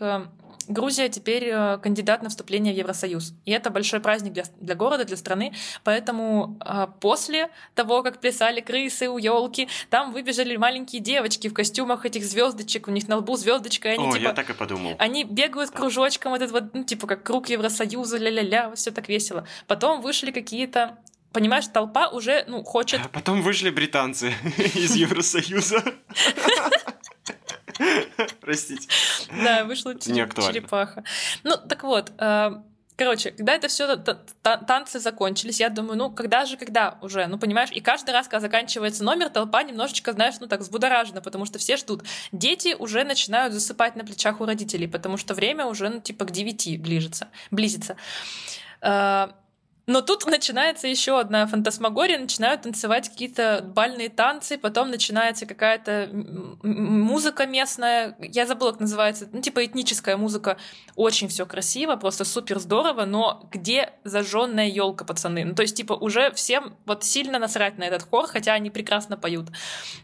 [0.67, 3.33] Грузия теперь э, кандидат на вступление в Евросоюз.
[3.45, 5.53] И это большой праздник для, для города, для страны.
[5.83, 12.05] Поэтому э, после того, как плясали крысы у елки, там выбежали маленькие девочки в костюмах
[12.05, 13.89] этих звездочек, у них на лбу звездочка.
[13.89, 14.95] Они, О, типа, я так и подумал.
[14.99, 19.47] Они бегают кружочком, этот вот, ну, типа как круг Евросоюза, ля-ля-ля, все так весело.
[19.67, 20.97] Потом вышли какие-то
[21.35, 23.01] понимаешь, толпа уже, ну, хочет...
[23.03, 25.83] А потом вышли британцы из Евросоюза.
[28.41, 28.87] Простите.
[29.43, 31.03] Да, вышла черепаха.
[31.43, 32.51] Ну, так вот, э,
[32.97, 33.97] Короче, когда это все
[34.41, 38.39] танцы закончились, я думаю, ну когда же, когда уже, ну понимаешь, и каждый раз, когда
[38.39, 42.03] заканчивается номер, толпа немножечко, знаешь, ну так взбудоражена, потому что все ждут.
[42.31, 46.31] Дети уже начинают засыпать на плечах у родителей, потому что время уже, ну типа к
[46.31, 47.97] девяти ближется, близится.
[49.87, 56.09] Но тут начинается еще одна фантасмагория, начинают танцевать какие-то бальные танцы, потом начинается какая-то
[56.63, 60.57] музыка местная, я забыла, как называется, ну типа этническая музыка,
[60.95, 65.45] очень все красиво, просто супер здорово, но где зажженная елка, пацаны?
[65.45, 69.17] Ну то есть типа уже всем вот сильно насрать на этот хор, хотя они прекрасно
[69.17, 69.49] поют.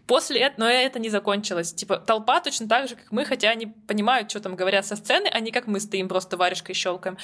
[0.06, 3.66] После этого, но это не закончилось, типа толпа точно так же, как мы, хотя они
[3.66, 7.18] понимают, что там говорят со сцены, а не как мы стоим просто варежкой щелкаем.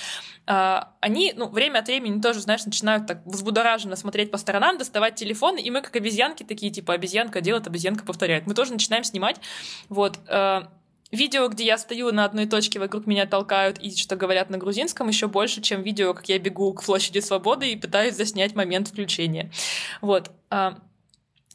[0.48, 5.16] А, они, ну время от времени тоже знаешь, начинают так взбудораженно смотреть по сторонам, доставать
[5.16, 8.48] телефон, и мы как обезьянки такие, типа, обезьянка делает, обезьянка повторяет.
[8.48, 9.42] Мы тоже начинаем снимать.
[9.90, 10.18] Вот.
[10.30, 10.62] Э,
[11.12, 15.10] видео, где я стою на одной точке, вокруг меня толкают и что говорят на грузинском,
[15.10, 19.52] еще больше, чем видео, как я бегу к площади свободы и пытаюсь заснять момент включения.
[20.00, 20.32] Вот.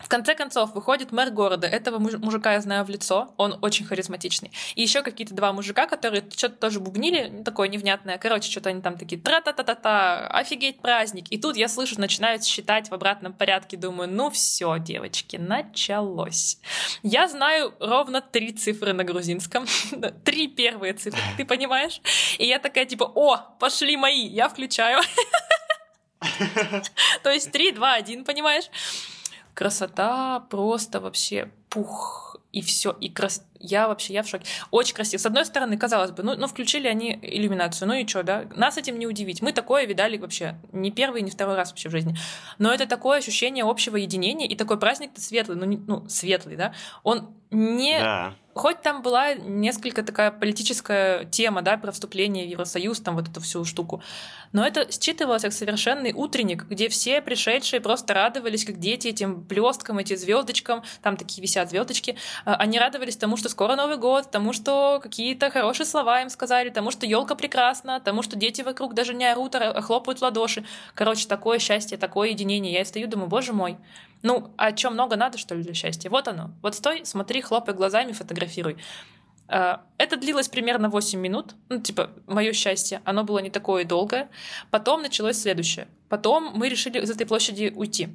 [0.03, 1.67] В конце концов, выходит мэр города.
[1.67, 3.35] Этого мужика я знаю в лицо.
[3.37, 4.51] Он очень харизматичный.
[4.75, 8.19] И еще какие-то два мужика, которые что-то тоже бубнили, ну, такое невнятное.
[8.19, 11.27] Короче, что-то они там такие тра-та-та-та-та, офигеть праздник.
[11.31, 13.77] И тут я слышу, начинают считать в обратном порядке.
[13.77, 16.59] Думаю, ну все, девочки, началось.
[17.03, 19.67] Я знаю ровно три цифры на грузинском.
[20.25, 22.01] три первые цифры, ты понимаешь?
[22.39, 25.01] И я такая типа, о, пошли мои, я включаю.
[27.23, 28.71] То есть 3, 2, 1, понимаешь?
[29.55, 33.45] Красота просто вообще пух, и все, и крас...
[33.63, 34.45] я вообще, я в шоке.
[34.71, 35.21] Очень красиво.
[35.21, 38.45] С одной стороны, казалось бы, ну, ну включили они иллюминацию, ну и что, да?
[38.57, 39.41] Нас этим не удивить.
[39.41, 42.17] Мы такое видали вообще не первый, не второй раз вообще в жизни.
[42.59, 46.75] Но это такое ощущение общего единения, и такой праздник-то светлый, ну, не, ну светлый, да?
[47.03, 47.99] Он не...
[47.99, 53.29] Да Хоть там была несколько такая политическая тема, да, про вступление в Евросоюз, там вот
[53.29, 54.03] эту всю штуку,
[54.53, 59.99] но это считывалось как совершенный утренник, где все пришедшие просто радовались, как дети, этим блесткам,
[59.99, 64.53] этим звездочкам, там такие висят звездочки, а, они радовались тому, что скоро Новый год, тому,
[64.53, 69.15] что какие-то хорошие слова им сказали, тому, что елка прекрасна, тому, что дети вокруг даже
[69.15, 70.65] не орут, а хлопают в ладоши.
[70.95, 72.73] Короче, такое счастье, такое единение.
[72.73, 73.79] Я стою, думаю, боже мой,
[74.23, 76.11] ну, а чем много надо, что ли, для счастья?
[76.11, 76.51] Вот оно.
[76.63, 78.77] Вот стой, смотри, хлопай глазами, фотографируй.
[79.49, 81.55] А, это длилось примерно 8 минут.
[81.69, 83.03] Ну, типа, мое счастье.
[83.05, 84.31] Оно было не такое долгое.
[84.71, 85.89] Потом началось следующее.
[86.09, 88.09] Потом мы решили из этой площади уйти.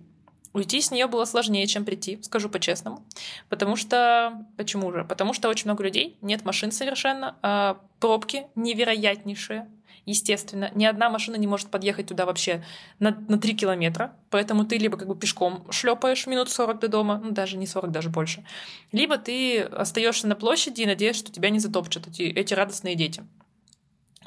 [0.53, 3.05] Уйти с нее было сложнее, чем прийти, скажу по-честному.
[3.49, 4.45] Потому что...
[4.57, 5.03] Почему же?
[5.03, 9.67] Потому что очень много людей, нет машин совершенно, а пробки невероятнейшие
[10.07, 10.71] естественно.
[10.73, 12.63] Ни одна машина не может подъехать туда вообще
[12.97, 17.21] на, на 3 километра, поэтому ты либо как бы пешком шлепаешь минут 40 до дома,
[17.23, 18.45] ну даже не 40, даже больше,
[18.93, 23.21] либо ты остаешься на площади и надеешься, что тебя не затопчут эти, эти радостные дети.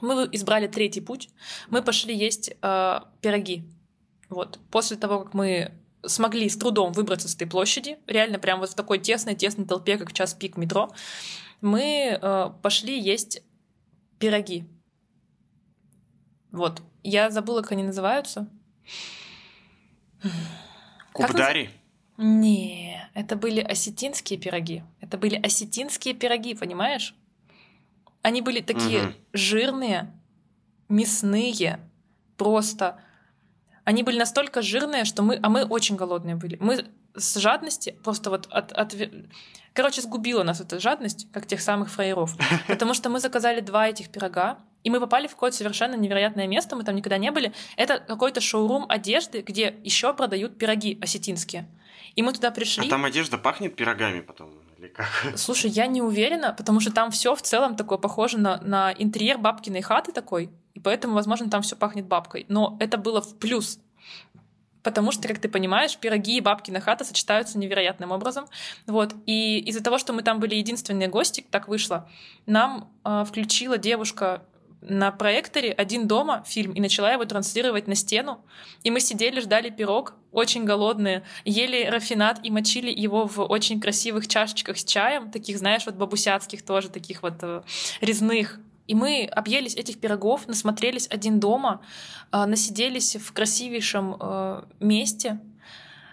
[0.02, 1.30] Мы избрали третий путь.
[1.68, 3.64] Мы пошли есть э, пироги.
[4.28, 4.59] Вот.
[4.70, 5.72] После того, как мы
[6.05, 10.13] смогли с трудом выбраться с этой площади, реально прям вот в такой тесной-тесной толпе, как
[10.13, 10.91] час пик метро,
[11.61, 13.43] мы э, пошли есть
[14.19, 14.65] пироги.
[16.53, 16.83] Вот.
[17.03, 18.49] Я забыла, как они называются.
[21.13, 21.71] Кубдари?
[22.17, 24.83] Не, это были осетинские пироги.
[25.01, 27.15] Это были осетинские пироги, понимаешь?
[28.23, 29.13] Они были такие угу.
[29.33, 30.13] жирные,
[30.89, 31.81] мясные,
[32.37, 33.01] просто.
[33.85, 36.57] Они были настолько жирные, что мы, а мы очень голодные были.
[36.61, 38.95] Мы с жадности просто вот от, от...
[39.73, 42.37] Короче, сгубила нас эта жадность, как тех самых фраеров.
[42.69, 46.77] Потому что мы заказали два этих пирога, и мы попали в какое-то совершенно невероятное место,
[46.77, 47.53] мы там никогда не были.
[47.77, 51.69] Это какой-то шоурум одежды, где еще продают пироги осетинские.
[52.16, 52.87] И мы туда пришли.
[52.87, 54.51] А там одежда пахнет пирогами потом?
[54.79, 55.09] Или как?
[55.37, 59.38] Слушай, я не уверена, потому что там все в целом такое похоже на, на интерьер
[59.38, 60.51] бабкиной хаты такой.
[60.81, 62.47] И поэтому, возможно, там все пахнет бабкой.
[62.49, 63.79] Но это было в плюс.
[64.83, 68.47] Потому что, как ты понимаешь, пироги и бабкина хата сочетаются невероятным образом.
[68.87, 69.14] Вот.
[69.27, 72.09] И из-за того, что мы там были единственные гости, так вышло,
[72.47, 74.43] нам э, включила девушка
[74.81, 78.43] на проекторе «Один дома» фильм и начала его транслировать на стену.
[78.83, 84.29] И мы сидели, ждали пирог, очень голодные, ели рафинат и мочили его в очень красивых
[84.29, 87.61] чашечках с чаем, таких, знаешь, вот бабусяцких тоже, таких вот э,
[88.01, 88.59] резных.
[88.90, 91.81] И мы объелись этих пирогов, насмотрелись «Один дома»,
[92.33, 95.38] э, насиделись в красивейшем э, месте,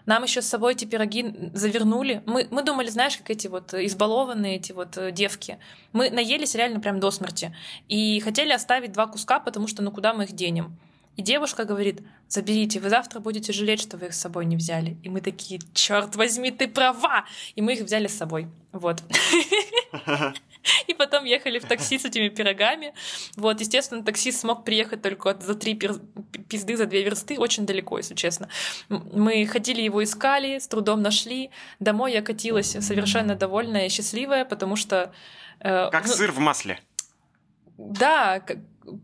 [0.05, 2.21] нам еще с собой эти пироги завернули.
[2.27, 5.57] Мы, мы думали, знаешь, как эти вот избалованные эти вот э, девки.
[5.91, 7.51] Мы наелись реально прям до смерти.
[7.89, 10.77] И хотели оставить два куска, потому что ну куда мы их денем?
[11.15, 14.97] И девушка говорит, заберите, вы завтра будете жалеть, что вы их с собой не взяли.
[15.01, 17.25] И мы такие, черт возьми, ты права!
[17.55, 18.47] И мы их взяли с собой.
[18.71, 19.01] Вот.
[20.87, 22.93] И потом ехали в такси с этими пирогами.
[23.35, 28.15] Вот, естественно, таксист смог приехать только за три пизды, за две версты, очень далеко, если
[28.15, 28.49] честно.
[28.89, 31.51] Мы ходили его искали, с трудом нашли.
[31.79, 35.13] Домой я катилась совершенно довольная и счастливая, потому что...
[35.59, 36.79] Э, как ну, сыр в масле.
[37.77, 38.41] Да,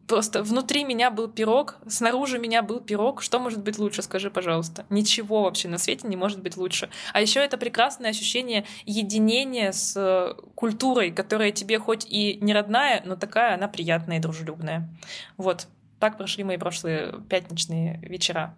[0.08, 3.22] просто внутри меня был пирог, снаружи меня был пирог.
[3.22, 4.86] Что может быть лучше, скажи, пожалуйста?
[4.90, 6.90] Ничего вообще на свете не может быть лучше.
[7.14, 13.02] А еще это прекрасное ощущение единения с э, культурой, которая тебе хоть и не родная,
[13.06, 14.90] но такая она приятная и дружелюбная.
[15.38, 15.68] Вот.
[16.00, 18.56] Так прошли мои прошлые пятничные вечера.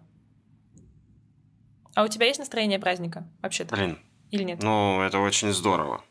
[1.94, 3.74] А у тебя есть настроение праздника вообще-то?
[3.74, 3.98] Блин.
[4.30, 4.62] Или нет?
[4.62, 6.04] Ну, это очень здорово.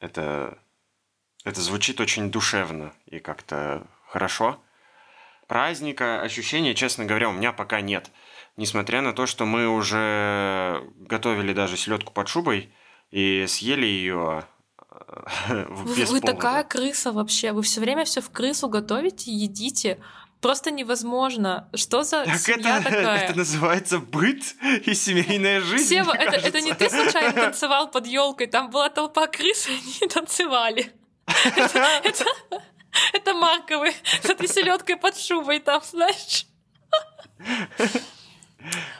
[0.00, 0.58] Это,
[1.44, 4.58] это звучит очень душевно и как-то хорошо.
[5.46, 8.10] Праздника, ощущения, честно говоря, у меня пока нет.
[8.56, 12.72] Несмотря на то, что мы уже готовили даже селедку под шубой
[13.10, 14.44] и съели ее
[15.50, 17.52] э, без Вы, такая крыса вообще.
[17.52, 19.98] Вы все время все в крысу готовите, едите.
[20.40, 21.68] Просто невозможно.
[21.74, 23.18] Что за так семья это, такая?
[23.18, 24.42] Это называется быт
[24.86, 25.88] и семейная жизнь.
[25.90, 30.08] Сева, это, это не ты случайно танцевал под елкой, там была толпа крыс, и они
[30.10, 30.92] танцевали.
[31.56, 32.24] Это,
[33.12, 36.46] это марковый, с этой селедкой под шубой там, знаешь.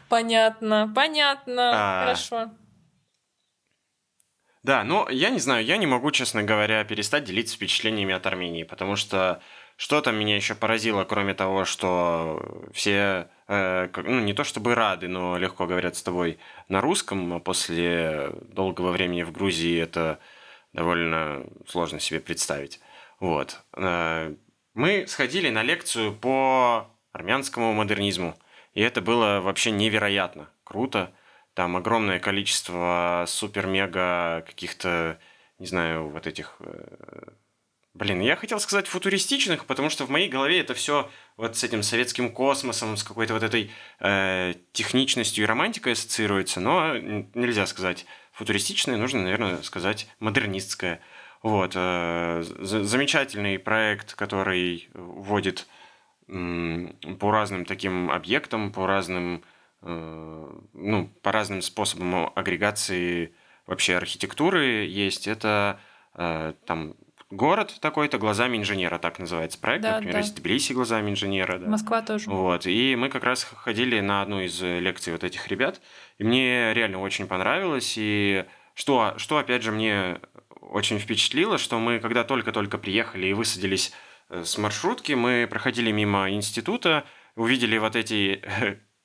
[0.08, 2.04] Понятно, понятно, а...
[2.04, 2.50] хорошо.
[4.62, 8.64] Да, но я не знаю, я не могу, честно говоря, перестать делиться впечатлениями от Армении,
[8.64, 9.40] потому что
[9.76, 15.06] Что там меня еще поразило, кроме того, что все, э, ну не то чтобы рады,
[15.06, 20.18] но легко говорят с тобой на русском, а после долгого времени в Грузии это
[20.72, 22.80] довольно сложно себе представить.
[23.20, 23.62] Вот.
[23.76, 24.34] Э,
[24.74, 28.36] мы сходили на лекцию по армянскому модернизму,
[28.74, 31.12] и это было вообще невероятно круто.
[31.54, 35.18] Там огромное количество супер-мега каких-то,
[35.58, 37.28] не знаю, вот этих э,
[37.96, 41.82] Блин, я хотел сказать футуристичных, потому что в моей голове это все вот с этим
[41.82, 48.98] советским космосом, с какой-то вот этой э, техничностью и романтикой ассоциируется, но нельзя сказать футуристичное,
[48.98, 51.00] нужно, наверное, сказать модернистское.
[51.46, 51.74] Вот.
[51.76, 55.68] Э, замечательный проект, который вводит
[56.26, 59.44] по разным таким объектам, по разным,
[59.82, 63.32] э, ну, по разным способам агрегации
[63.64, 65.28] вообще архитектуры есть.
[65.28, 65.78] Это
[66.14, 66.96] э, там
[67.30, 69.84] город такой-то глазами инженера, так называется проект.
[69.84, 70.18] Да, Например, да.
[70.18, 71.58] есть Тбилиси глазами инженера.
[71.60, 71.68] Да.
[71.68, 72.28] Москва тоже.
[72.28, 72.66] Вот.
[72.66, 75.80] И мы как раз ходили на одну из лекций вот этих ребят,
[76.18, 77.94] и мне реально очень понравилось.
[77.96, 80.18] И что, что опять же, мне
[80.66, 83.92] очень впечатлило, что мы, когда только-только приехали и высадились
[84.28, 88.42] э, с маршрутки, мы проходили мимо института, увидели вот эти,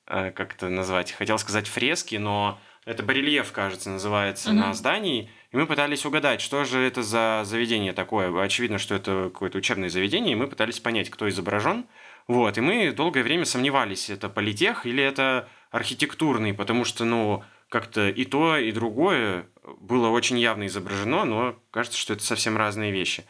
[0.08, 4.54] э, как это назвать, хотел сказать фрески, но это барельеф, кажется, называется, mm-hmm.
[4.54, 8.42] на здании– и мы пытались угадать, что же это за заведение такое.
[8.42, 11.88] Очевидно, что это какое-то учебное заведение, и мы пытались понять, кто изображен.
[12.28, 18.08] Вот, и мы долгое время сомневались, это политех или это архитектурный, потому что, ну, как-то
[18.08, 23.26] и то, и другое было очень явно изображено, но кажется, что это совсем разные вещи.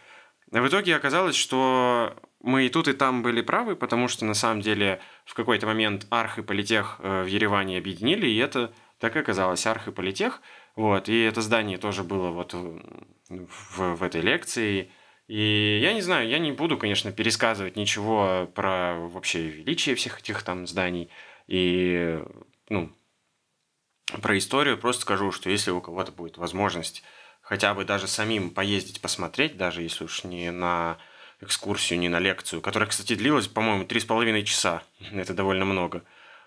[0.52, 4.62] В итоге оказалось, что мы и тут, и там были правы, потому что на самом
[4.62, 9.20] деле в какой-то момент Арх и Политех э, в Ереване объединили, и это так и
[9.20, 10.42] оказалось, Арх и Политех–
[10.76, 14.92] вот, и это здание тоже было вот в, в этой лекции.
[15.28, 20.44] И я не знаю, я не буду, конечно, пересказывать ничего про вообще величие всех этих
[20.44, 21.10] там зданий
[21.48, 22.20] и,
[22.70, 22.92] ну,
[24.22, 24.78] про историю.
[24.78, 27.04] Просто скажу, что если у кого-то будет возможность
[27.42, 30.98] хотя бы даже самим поездить, посмотреть, даже если уж не на
[31.42, 34.84] экскурсию, не на лекцию, которая, кстати, длилась, по-моему, три с половиной часа.
[35.12, 36.04] Это довольно много.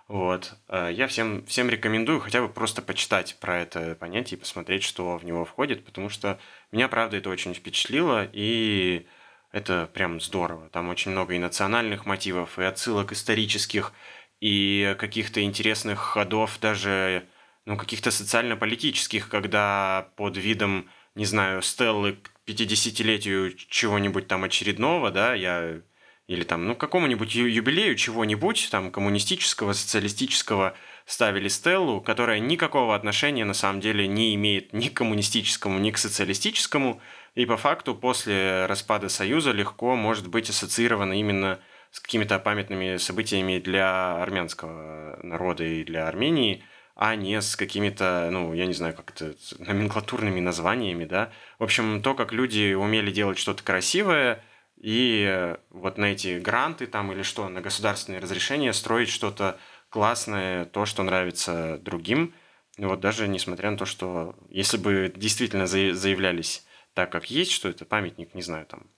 [0.06, 0.54] Вот.
[0.68, 5.16] Э, я всем, всем рекомендую хотя бы просто почитать про это понятие и посмотреть, что
[5.16, 6.38] в него входит, потому что
[6.72, 9.06] меня, правда, это очень впечатлило, и
[9.50, 10.68] это прям здорово.
[10.70, 13.92] Там очень много и национальных мотивов, и отсылок исторических,
[14.40, 17.26] и каких-то интересных ходов, даже
[17.66, 25.34] ну, каких-то социально-политических, когда под видом, не знаю, стеллы к 50-летию чего-нибудь там очередного, да,
[25.34, 25.80] я
[26.26, 30.74] или там, ну, какому-нибудь юбилею чего-нибудь, там, коммунистического, социалистического,
[31.04, 35.98] ставили стеллу, которая никакого отношения на самом деле не имеет ни к коммунистическому, ни к
[35.98, 37.02] социалистическому,
[37.34, 43.58] и по факту после распада Союза легко может быть ассоциирована именно с какими-то памятными событиями
[43.58, 49.10] для армянского народа и для Армении, а не с какими-то, ну, я не знаю, как
[49.10, 51.32] это, номенклатурными названиями, да.
[51.58, 54.42] В общем, то, как люди умели делать что-то красивое–
[54.84, 60.66] и э, вот на эти гранты там или что, на государственные разрешения строить что-то классное,
[60.66, 62.34] то, что нравится другим.
[62.76, 67.86] Вот даже несмотря на то, что если бы действительно заявлялись так, как есть, что это
[67.86, 68.90] памятник, не знаю, там,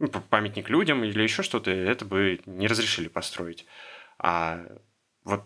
[0.00, 3.66] ну, памятник людям или еще что-то, это бы не разрешили построить.
[4.18, 4.66] А
[5.22, 5.44] вот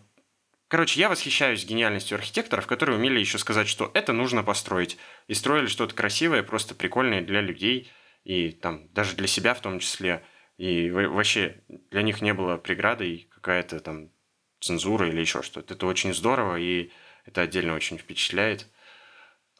[0.69, 4.97] Короче, я восхищаюсь гениальностью архитекторов, которые умели еще сказать, что это нужно построить.
[5.27, 7.91] И строили что-то красивое, просто прикольное для людей–
[8.23, 10.23] и там даже для себя в том числе.
[10.57, 14.11] И вообще для них не было преградой какая-то там
[14.59, 15.73] цензура или еще что-то.
[15.73, 16.91] Это очень здорово, и
[17.25, 18.67] это отдельно очень впечатляет.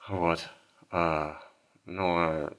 [0.08, 0.48] Вот.
[0.92, 1.42] А,
[1.86, 2.52] но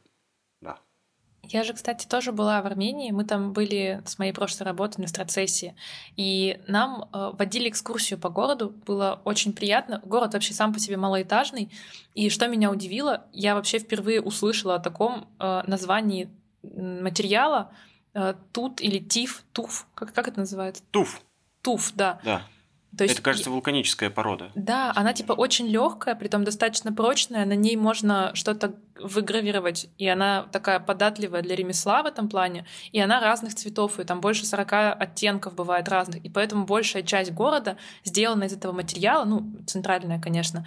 [1.53, 3.11] я же, кстати, тоже была в Армении.
[3.11, 5.75] Мы там были с моей прошлой работы на страцессии.
[6.17, 8.71] И нам э, водили экскурсию по городу.
[8.87, 10.01] Было очень приятно.
[10.05, 11.71] Город вообще сам по себе малоэтажный.
[12.15, 16.31] И что меня удивило, я вообще впервые услышала о таком э, названии
[16.63, 17.73] материала.
[18.15, 19.89] Э, тут или тиф, туф.
[19.95, 20.85] Как, как это называется?
[20.93, 21.21] Туф.
[21.63, 22.21] Туф, да.
[22.23, 22.43] Да.
[22.97, 24.51] То есть, это, кажется, вулканическая порода.
[24.55, 30.09] Да, она типа очень легкая, при том достаточно прочная, на ней можно что-то выгравировать, и
[30.09, 34.45] она такая податливая для ремесла в этом плане, и она разных цветов, и там больше
[34.45, 40.21] 40 оттенков бывает разных, и поэтому большая часть города сделана из этого материала, ну, центральная,
[40.21, 40.67] конечно,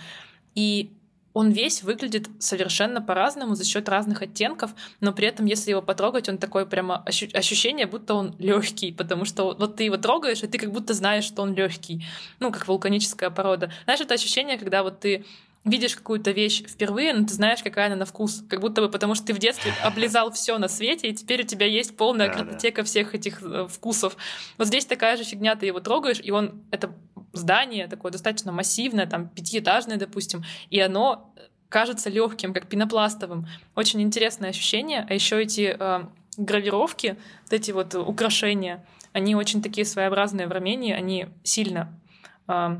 [0.55, 0.93] и
[1.33, 6.29] он весь выглядит совершенно по-разному за счет разных оттенков, но при этом, если его потрогать,
[6.29, 10.47] он такое прямо ощу- ощущение, будто он легкий, потому что вот ты его трогаешь, и
[10.47, 12.05] ты как будто знаешь, что он легкий,
[12.39, 13.71] ну, как вулканическая порода.
[13.85, 15.25] Знаешь, это ощущение, когда вот ты
[15.65, 18.43] видишь какую-то вещь впервые, но ты знаешь, какая она на вкус.
[18.49, 21.47] Как будто бы потому, что ты в детстве облизал все на свете, и теперь у
[21.47, 22.85] тебя есть полная да, картотека да.
[22.85, 24.17] всех этих э, вкусов.
[24.57, 26.93] Вот здесь такая же фигня, ты его трогаешь, и он это
[27.33, 31.33] здание такое достаточно массивное, там пятиэтажное, допустим, и оно
[31.69, 33.47] кажется легким, как пенопластовым.
[33.75, 35.05] Очень интересное ощущение.
[35.09, 36.03] А еще эти э,
[36.37, 41.99] гравировки, вот эти вот украшения, они очень такие своеобразные в Армении, они сильно
[42.47, 42.77] э,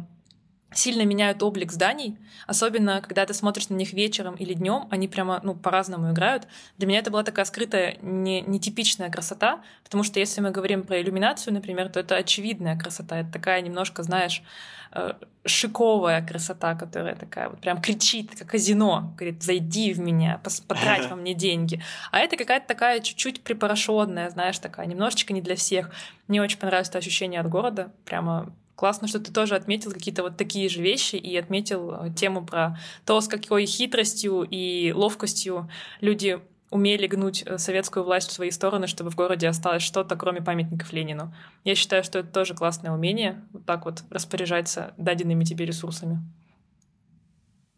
[0.77, 2.17] сильно меняют облик зданий,
[2.47, 6.47] особенно когда ты смотришь на них вечером или днем, они прямо ну, по-разному играют.
[6.77, 11.01] Для меня это была такая скрытая, не, нетипичная красота, потому что если мы говорим про
[11.01, 14.43] иллюминацию, например, то это очевидная красота, это такая немножко, знаешь,
[14.91, 15.13] э,
[15.45, 21.15] шиковая красота, которая такая вот прям кричит, как казино, говорит, зайди в меня, потрать во
[21.15, 21.81] мне деньги.
[22.11, 25.91] А это какая-то такая чуть-чуть припорошенная, знаешь, такая, немножечко не для всех.
[26.27, 30.37] Мне очень понравилось это ощущение от города, прямо Классно, что ты тоже отметил какие-то вот
[30.37, 35.69] такие же вещи и отметил э, тему про то, с какой хитростью и ловкостью
[36.01, 36.41] люди
[36.73, 40.91] умели гнуть э, советскую власть в свои стороны, чтобы в городе осталось что-то, кроме памятников
[40.91, 41.33] Ленину.
[41.63, 46.19] Я считаю, что это тоже классное умение, вот так вот распоряжаться даденными тебе ресурсами.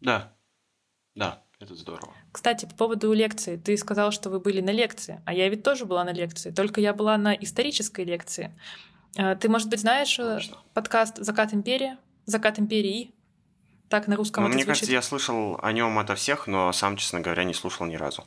[0.00, 0.32] Да,
[1.14, 2.12] да, это здорово.
[2.32, 3.56] Кстати, по поводу лекции.
[3.56, 6.80] Ты сказал, что вы были на лекции, а я ведь тоже была на лекции, только
[6.80, 8.58] я была на исторической лекции.
[9.16, 10.58] А, ты, может быть, знаешь э, Конечно.
[10.74, 11.96] подкаст «Закат империи»,
[12.26, 13.14] «Закат империи»,
[13.88, 14.68] так на русском ну, Мне звучит.
[14.68, 18.24] кажется, я слышал о нем это всех, но сам, честно говоря, не слушал ни разу.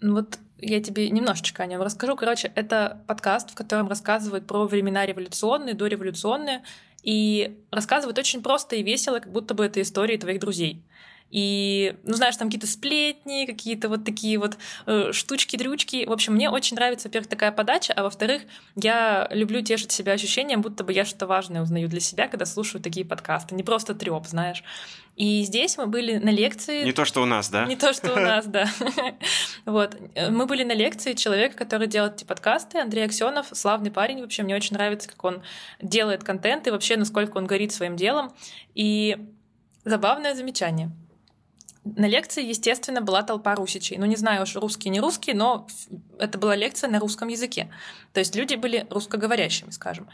[0.00, 2.14] Ну вот я тебе немножечко о нем расскажу.
[2.16, 6.62] Короче, это подкаст, в котором рассказывают про времена революционные, дореволюционные,
[7.02, 10.84] и рассказывают очень просто и весело, как будто бы это истории твоих друзей.
[11.30, 14.56] И, ну, знаешь, там какие-то сплетни, какие-то вот такие вот
[14.86, 16.06] э, штучки-дрючки.
[16.06, 18.42] В общем, мне очень нравится, во-первых, такая подача, а во-вторых,
[18.76, 22.82] я люблю тешить себя ощущением, будто бы я что-то важное узнаю для себя, когда слушаю
[22.82, 23.54] такие подкасты.
[23.54, 24.64] Не просто треп, знаешь.
[25.16, 26.84] И здесь мы были на лекции...
[26.84, 27.66] Не то, что у нас, да?
[27.66, 28.66] Не то, что у нас, да.
[29.66, 29.96] Вот.
[30.30, 34.44] Мы были на лекции человека, который делает эти подкасты, Андрей Аксенов, славный парень вообще.
[34.44, 35.42] Мне очень нравится, как он
[35.82, 38.32] делает контент и вообще, насколько он горит своим делом.
[38.74, 39.16] И
[39.84, 40.90] забавное замечание—
[41.96, 43.96] на лекции, естественно, была толпа русичей.
[43.98, 45.66] Ну, не знаю уж, русские, не русские, но
[46.18, 47.70] это была лекция на русском языке.
[48.12, 50.08] То есть люди были русскоговорящими, скажем.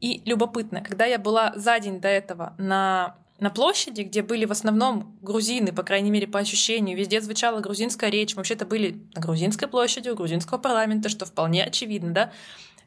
[0.00, 4.52] И любопытно, когда я была за день до этого на, на площади, где были в
[4.52, 9.68] основном грузины, по крайней мере, по ощущению, везде звучала грузинская речь, вообще-то были на грузинской
[9.68, 12.32] площади, у грузинского парламента, что вполне очевидно, да,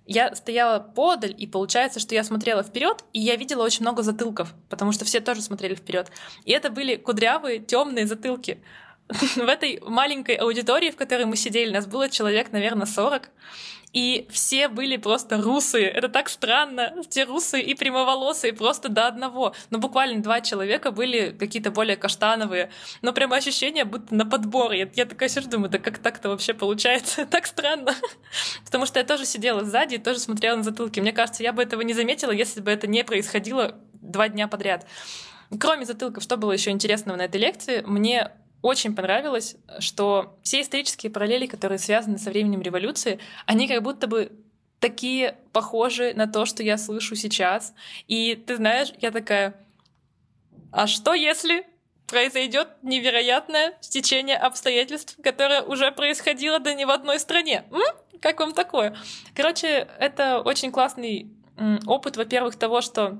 [0.05, 4.53] я стояла подаль, и получается, что я смотрела вперед, и я видела очень много затылков,
[4.69, 6.11] потому что все тоже смотрели вперед.
[6.45, 8.61] И это были кудрявые, темные затылки.
[9.09, 13.29] В этой маленькой аудитории, в которой мы сидели, нас было человек, наверное, 40
[13.93, 15.87] и все были просто русые.
[15.87, 16.95] Это так странно.
[17.09, 19.53] Те русые и прямоволосые просто до одного.
[19.69, 22.71] Но буквально два человека были какие-то более каштановые.
[23.03, 24.71] Но прямо ощущение, будто на подбор.
[24.71, 27.25] Я, я такая сижу, думаю, да как так-то вообще получается?
[27.29, 27.93] так странно.
[28.65, 30.99] Потому что я тоже сидела сзади и тоже смотрела на затылки.
[30.99, 34.87] Мне кажется, я бы этого не заметила, если бы это не происходило два дня подряд.
[35.59, 38.31] Кроме затылков, что было еще интересного на этой лекции, мне
[38.63, 44.31] очень понравилось, что все исторические параллели, которые связаны со временем революции, они как будто бы
[44.79, 47.73] такие похожи на то, что я слышу сейчас.
[48.07, 49.53] И ты знаешь, я такая,
[50.71, 51.65] а что если
[52.07, 57.65] произойдет невероятное стечение обстоятельств, которое уже происходило да не в одной стране?
[57.69, 57.81] М?
[58.21, 58.95] Как вам такое?
[59.35, 61.29] Короче, это очень классный
[61.85, 63.19] опыт, во-первых, того, что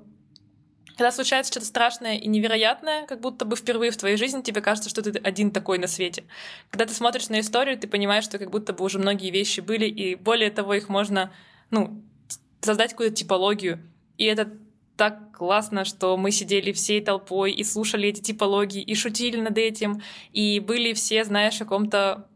[0.96, 4.90] когда случается что-то страшное и невероятное, как будто бы впервые в твоей жизни тебе кажется,
[4.90, 6.24] что ты один такой на свете.
[6.70, 9.86] Когда ты смотришь на историю, ты понимаешь, что как будто бы уже многие вещи были,
[9.86, 11.32] и более того, их можно,
[11.72, 12.02] ну,
[12.62, 13.80] создать какую-то типологию.
[14.18, 14.52] И это
[14.96, 20.02] так классно, что мы сидели всей толпой и слушали эти типологии, и шутили над этим,
[20.32, 22.28] и были все, знаешь, в каком-то...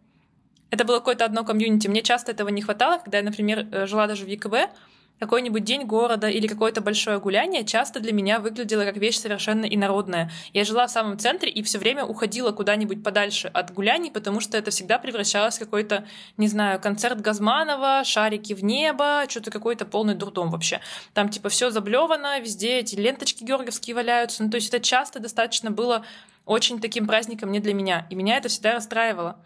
[0.70, 1.88] Это было какое-то одно комьюнити.
[1.88, 4.72] Мне часто этого не хватало, когда я, например, э, жила даже в ЕКБ,
[5.20, 10.32] какой-нибудь день города или какое-то большое гуляние часто для меня выглядело как вещь совершенно инородная.
[10.54, 14.58] Я жила в самом центре и все время уходила куда-нибудь подальше от гуляний, потому что
[14.58, 16.06] это всегда превращалось в какой-то,
[16.38, 20.82] не знаю, концерт Газманова, шарики в небо, что-то какой-то полный дурдом вообще.
[21.14, 24.44] Там типа все заблевано, везде эти ленточки георгиевские валяются.
[24.44, 26.06] Ну, то есть это часто достаточно было
[26.46, 28.08] очень таким праздником не для меня.
[28.10, 29.38] И меня это всегда расстраивало.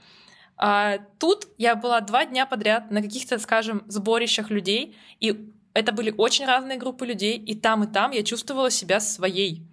[0.57, 6.13] А тут я была два дня подряд на каких-то, скажем, сборищах людей, и это были
[6.17, 9.63] очень разные группы людей, и там, и там я чувствовала себя своей.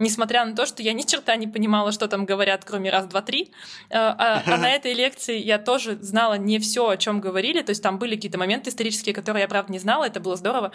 [0.00, 3.22] Несмотря на то, что я ни черта не понимала, что там говорят, кроме раз, два,
[3.22, 3.52] три.
[3.90, 7.62] Э, а, а на этой лекции я тоже знала не все, о чем говорили.
[7.62, 10.72] То есть там были какие-то моменты исторические, которые я, правда, не знала, это было здорово.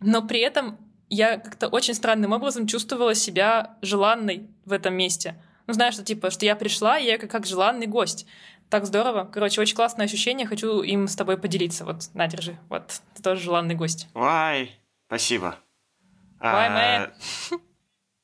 [0.00, 0.76] Но при этом
[1.08, 5.36] я как-то очень странным образом чувствовала себя желанной в этом месте.
[5.66, 8.26] Ну, знаешь, что типа, что я пришла, и я как, как желанный гость.
[8.70, 9.28] Так здорово.
[9.32, 10.46] Короче, очень классное ощущение.
[10.46, 11.84] Хочу им с тобой поделиться.
[11.84, 12.56] Вот, на, держи.
[12.68, 14.08] Вот, ты тоже желанный гость.
[14.14, 15.56] Вай, спасибо.
[16.38, 17.10] Вай,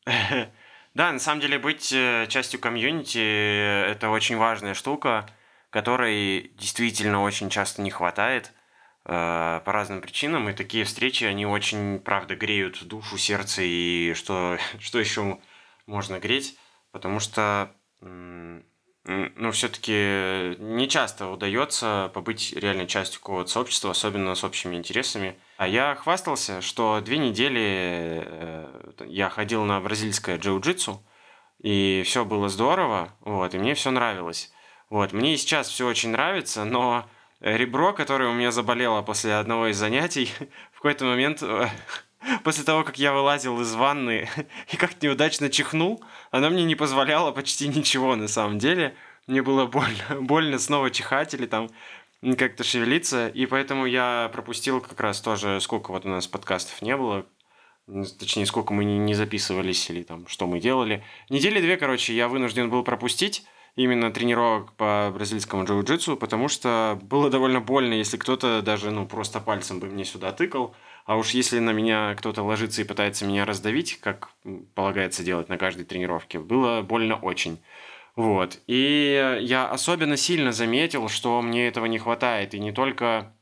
[0.07, 0.47] а,
[0.95, 3.19] Да, на самом деле быть э, частью комьюнити–
[3.91, 5.29] это очень важная штука,
[5.69, 8.55] которой действительно очень часто не хватает
[9.05, 14.57] э, по разным причинам, и такие встречи, они очень, правда, греют душу, сердце, и что,
[14.79, 15.39] что еще
[15.85, 16.57] можно греть,
[16.93, 17.75] потому что
[19.07, 25.39] ну, все-таки не часто удается побыть реально частью какого-то сообщества, особенно с общими интересами.
[25.59, 30.99] А я хвастался, что две недели э, я ходил на бразильское джиу-джитсу,
[31.61, 34.53] и все было здорово, вот, и мне все нравилось.
[34.91, 37.09] Вот, мне и сейчас все очень нравится, но
[37.41, 40.33] ребро, которое у меня заболело после одного из занятий,
[40.73, 41.69] в какой-то момент э,
[42.45, 44.29] после того, как я вылазил из ванны
[44.73, 48.95] и как-то неудачно чихнул, она мне не позволяла почти ничего на самом деле.
[49.27, 51.71] Мне было больно, больно снова чихать или там
[52.39, 56.97] как-то шевелиться, и поэтому я пропустил как раз тоже, сколько вот у нас подкастов не
[56.97, 57.27] было,
[58.19, 61.05] точнее, сколько мы не записывались или там, что мы делали.
[61.29, 63.47] Недели две, короче, я вынужден был пропустить
[63.77, 69.39] именно тренировок по бразильскому джиу-джитсу, потому что было довольно больно, если кто-то даже, ну, просто
[69.39, 70.75] пальцем бы мне сюда тыкал,
[71.07, 74.31] а уж если на меня кто-то ложится и пытается меня раздавить, как
[74.75, 77.63] полагается делать на каждой тренировке, было больно очень.
[78.17, 78.59] Вот.
[78.67, 82.55] И я особенно сильно заметил, что мне этого не хватает.
[82.55, 83.33] И не только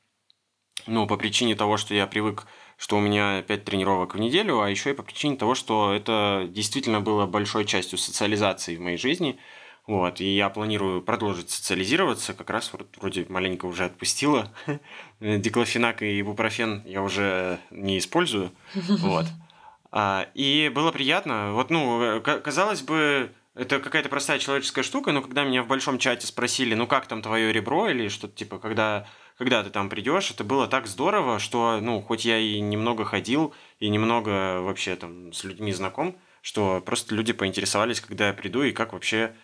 [0.87, 2.47] ну, по причине того, что я привык,
[2.77, 6.47] что у меня 5 тренировок в неделю, а еще и по причине того, что это
[6.51, 9.39] действительно было большой частью социализации в моей жизни–
[9.87, 14.51] вот, и я планирую продолжить социализироваться, как раз вроде маленько уже отпустила.
[15.21, 18.53] Диклофенак и ибупрофен я уже не использую.
[18.75, 19.27] Вот.
[19.97, 21.53] А, и было приятно.
[21.53, 26.27] Вот, ну, казалось бы, это какая-то простая человеческая штука, но когда меня в большом чате
[26.27, 29.07] спросили, ну как там твое ребро или что-то типа, когда,
[29.39, 33.55] когда ты там придешь, это было так здорово, что, ну, хоть я и немного ходил,
[33.79, 38.73] и немного вообще там с людьми знаком, что просто люди поинтересовались, когда я приду и
[38.73, 39.37] как вообще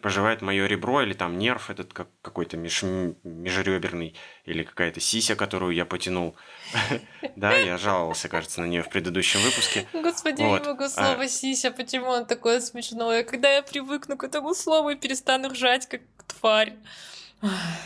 [0.00, 2.82] поживает мое ребро или там нерв этот как какой-то меж,
[3.24, 6.36] межреберный или какая-то сися, которую я потянул.
[7.36, 9.86] Да, я жаловался, кажется, на нее в предыдущем выпуске.
[9.92, 13.24] Господи, я не могу а слово сися, почему он такое смешное?
[13.24, 16.74] Когда я привыкну к этому слову и перестану ржать, как тварь.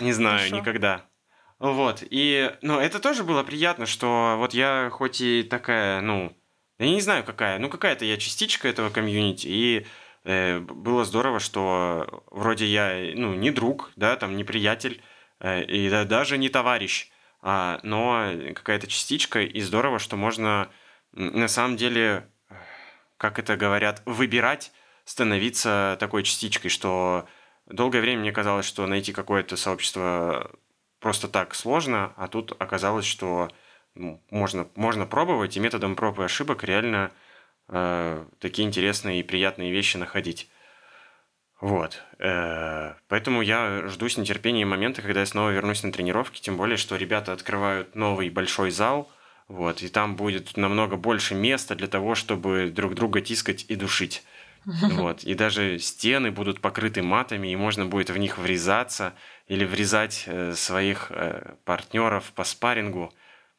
[0.00, 1.06] Не знаю, никогда.
[1.58, 6.32] Вот, и, ну, это тоже было приятно, что вот я хоть и такая, ну,
[6.78, 9.86] я не знаю какая, ну, какая-то я частичка этого комьюнити, и
[10.24, 15.02] было здорово, что вроде я, ну, не друг, да, там, не приятель,
[15.40, 17.10] э, и да, даже не товарищ,
[17.42, 20.70] а, но какая-то частичка, и здорово, что можно
[21.12, 22.28] на самом деле,
[23.16, 24.72] как это говорят, выбирать
[25.04, 27.26] становиться такой частичкой, что
[27.66, 30.50] долгое время мне казалось, что найти какое-то сообщество
[31.00, 33.50] просто так сложно, а тут оказалось, что
[33.94, 37.10] ну, можно, можно пробовать, и методом проб и ошибок реально
[37.70, 40.50] э, такие интересные и приятные вещи находить.
[41.60, 42.02] Вот.
[42.18, 46.76] Э, поэтому я жду с нетерпением момента, когда я снова вернусь на тренировки, тем более,
[46.76, 49.10] что ребята открывают новый большой зал,
[49.48, 54.22] вот, и там будет намного больше места для того, чтобы друг друга тискать и душить.
[54.64, 55.24] Вот.
[55.24, 59.14] И даже стены будут покрыты матами, и можно будет в них врезаться
[59.48, 63.12] или врезать э, своих э, партнеров по спаррингу.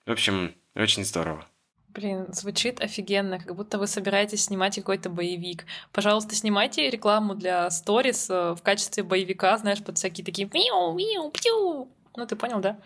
[0.05, 1.45] В общем, очень здорово.
[1.93, 5.65] Блин, звучит офигенно, как будто вы собираетесь снимать какой-то боевик.
[5.91, 11.31] Пожалуйста, снимайте рекламу для сторис э, в качестве боевика, знаешь, под всякие такие миу, миу,
[11.31, 11.89] пью.
[12.15, 12.77] Ну, ты понял, да?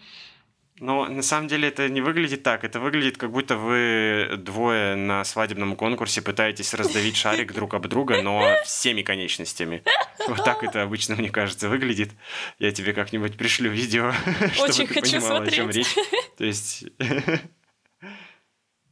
[0.80, 2.66] Но на самом деле это не выглядит так.
[2.66, 8.22] Это выглядит, как будто вы двое на свадебном конкурсе пытаетесь раздавить шарик друг об друга,
[8.22, 9.84] но всеми конечностями.
[10.28, 12.12] Вот так это обычно, мне кажется, выглядит.
[12.60, 14.12] Я тебе как-нибудь пришлю видео,
[14.54, 15.96] чтобы ты понимала, о чем речь.
[16.38, 16.86] То есть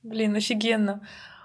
[0.03, 1.01] Блин, офигенно.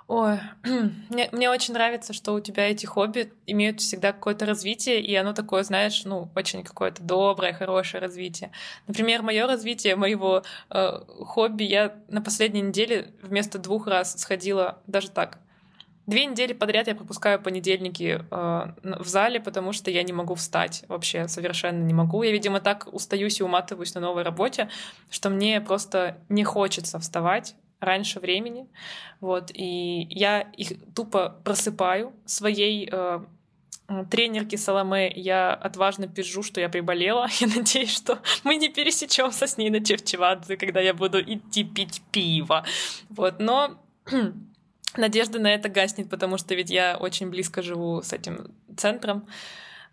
[0.08, 0.40] Ой,
[1.10, 5.34] мне, мне очень нравится, что у тебя эти хобби имеют всегда какое-то развитие, и оно
[5.34, 8.50] такое, знаешь, ну, очень какое-то доброе, хорошее развитие.
[8.86, 15.10] Например, мое развитие моего э, хобби, я на последней неделе вместо двух раз сходила, даже
[15.10, 15.38] так,
[16.06, 20.86] Две недели подряд я пропускаю понедельники э, в зале, потому что я не могу встать.
[20.88, 22.22] Вообще совершенно не могу.
[22.22, 24.70] Я, видимо, так устаюсь и уматываюсь на новой работе,
[25.10, 28.66] что мне просто не хочется вставать раньше времени.
[29.20, 33.20] Вот, и я их тупо просыпаю своей э,
[34.10, 37.28] тренерке Саламе я отважно пишу, что я приболела.
[37.40, 42.02] Я надеюсь, что мы не пересечемся с ней на Чевчевадзе, когда я буду идти пить
[42.12, 42.64] пиво.
[43.08, 43.78] Вот, но
[44.96, 49.26] надежда на это гаснет, потому что ведь я очень близко живу с этим центром.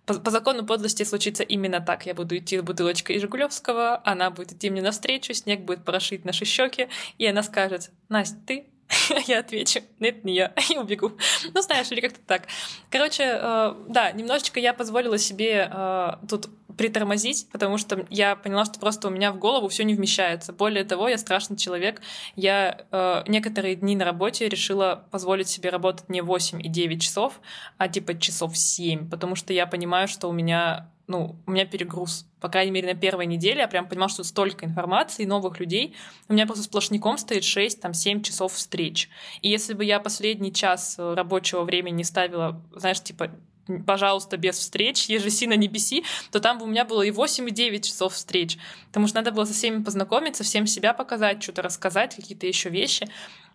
[0.05, 2.05] По, по закону подлости случится именно так.
[2.05, 6.45] Я буду идти с бутылочкой Жигулевского, она будет идти мне навстречу, снег будет порошить наши
[6.45, 6.87] щеки,
[7.17, 8.67] и она скажет, Настя, ты
[9.27, 11.11] я отвечу, нет, не я, и убегу.
[11.53, 12.43] Ну, знаешь, или как-то так.
[12.89, 18.79] Короче, э, да, немножечко я позволила себе э, тут притормозить, потому что я поняла, что
[18.79, 20.51] просто у меня в голову все не вмещается.
[20.53, 22.01] Более того, я страшный человек.
[22.35, 27.39] Я э, некоторые дни на работе решила позволить себе работать не 8 и 9 часов,
[27.77, 32.25] а типа часов 7, потому что я понимаю, что у меня ну, у меня перегруз.
[32.39, 35.95] По крайней мере, на первой неделе я прям понимала, что столько информации, новых людей.
[36.27, 39.09] У меня просто сплошняком стоит 6, там, 7 часов встреч.
[39.41, 43.31] И если бы я последний час рабочего времени не ставила, знаешь, типа,
[43.85, 47.51] пожалуйста, без встреч, ежеси на небеси, то там бы у меня было и 8, и
[47.51, 48.57] 9 часов встреч.
[48.87, 53.07] Потому что надо было со всеми познакомиться, всем себя показать, что-то рассказать, какие-то еще вещи.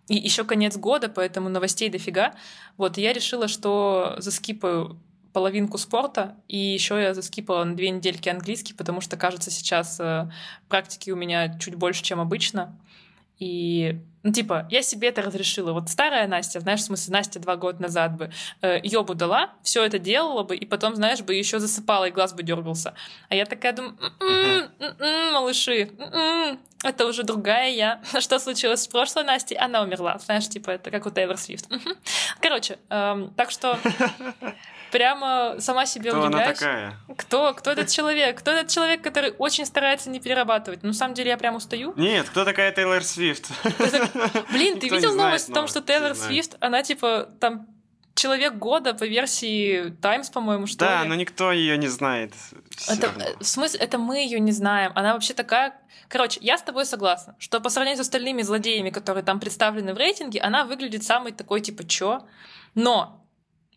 [0.08, 2.34] И еще конец года, поэтому новостей дофига.
[2.76, 5.00] Вот, и я решила, что заскипаю
[5.32, 10.30] половинку спорта, и еще я заскипала на две недельки английский, потому что, кажется, сейчас э,
[10.68, 12.76] практики у меня чуть больше, чем обычно.
[13.40, 15.72] И, ну, типа, я себе это разрешила.
[15.72, 19.82] Вот старая Настя, знаешь, в смысле, Настя два года назад бы э, ёбу дала, все
[19.82, 22.92] это делала бы, и потом, знаешь, бы еще засыпала, и глаз бы дергался.
[23.30, 28.02] А я такая думаю, м-м, м-м, малыши, м-м, это уже другая я.
[28.20, 29.56] Что случилось с прошлой Настей?
[29.56, 30.18] Она умерла.
[30.18, 31.66] Знаешь, типа, это как у Тейлор Свифт.
[32.40, 33.78] Короче, эм, так что
[34.90, 36.46] прямо сама себе Кто удивляюсь.
[36.46, 36.94] она такая?
[37.16, 37.54] Кто?
[37.54, 38.38] Кто этот человек?
[38.38, 40.82] Кто этот человек, который очень старается не перерабатывать?
[40.82, 41.92] Ну, на самом деле, я прям устаю.
[41.96, 43.50] Нет, кто такая Тейлор Свифт?
[44.52, 46.14] Блин, ты видел новость о том, что Тейлор.
[46.14, 47.66] Свифт, она типа там
[48.14, 51.08] человек года по версии Times, по-моему, что Да, ли?
[51.08, 52.34] но никто ее не знает.
[52.88, 54.92] Это, э, в смысле, это мы ее не знаем.
[54.94, 55.74] Она вообще такая...
[56.08, 59.96] Короче, я с тобой согласна, что по сравнению с остальными злодеями, которые там представлены в
[59.96, 62.26] рейтинге, она выглядит самой такой, типа, чё?
[62.74, 63.19] Но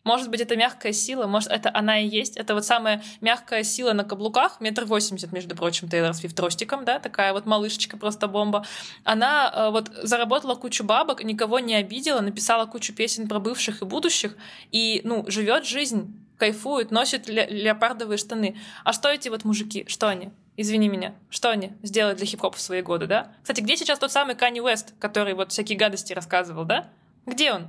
[0.04, 2.36] может быть, это мягкая сила, может, это она и есть.
[2.36, 6.98] Это вот самая мягкая сила на каблуках, метр восемьдесят, между прочим, Тейлор Свифт тростиком, да,
[6.98, 8.66] такая вот малышечка, просто бомба.
[9.02, 13.84] Она э, вот заработала кучу бабок, никого не обидела, написала кучу песен про бывших и
[13.84, 14.36] будущих,
[14.70, 18.58] и, ну, живет жизнь, кайфует, носит ле- леопардовые штаны.
[18.84, 20.30] А что эти вот мужики, что они?
[20.56, 23.32] Извини меня, что они сделали для хип-хопа в свои годы, да?
[23.42, 26.90] Кстати, где сейчас тот самый Канни Уэст, который вот всякие гадости рассказывал, да?
[27.26, 27.68] Где он?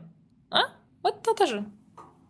[0.51, 0.65] А?
[1.01, 1.65] Вот тот же.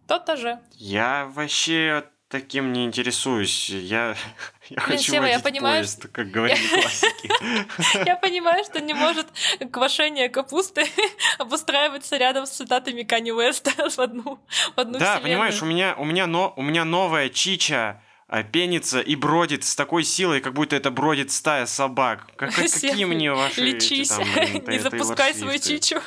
[0.07, 0.59] Тот же.
[0.73, 3.69] Я вообще таким не интересуюсь.
[3.69, 4.15] Я,
[4.69, 8.05] я хочу Сева, я понимаю, поезд, как говорили классики.
[8.05, 9.27] Я понимаю, что не может
[9.71, 10.85] квашение капусты
[11.39, 14.39] обустраиваться рядом с цитатами Канни Уэста в одну,
[14.75, 19.01] в одну Да, понимаешь, у меня, у меня, но, у меня новая чича а, пенится
[19.01, 22.27] и бродит с такой силой, как будто это бродит стая собак.
[22.35, 26.01] Как, как- Сева, какие мне ваши эти Лечись, там, блин, не запускай свою чичу.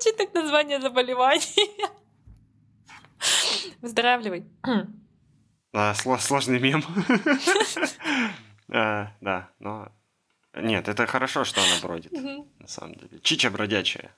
[0.00, 1.90] Звучит как название заболевания.
[3.82, 4.46] Выздоравливай.
[5.72, 6.82] Да, сло- сложный мем.
[8.72, 9.88] А, Да, но...
[10.54, 13.18] Нет, это хорошо, что она бродит, на самом деле.
[13.20, 14.14] Чича бродячая.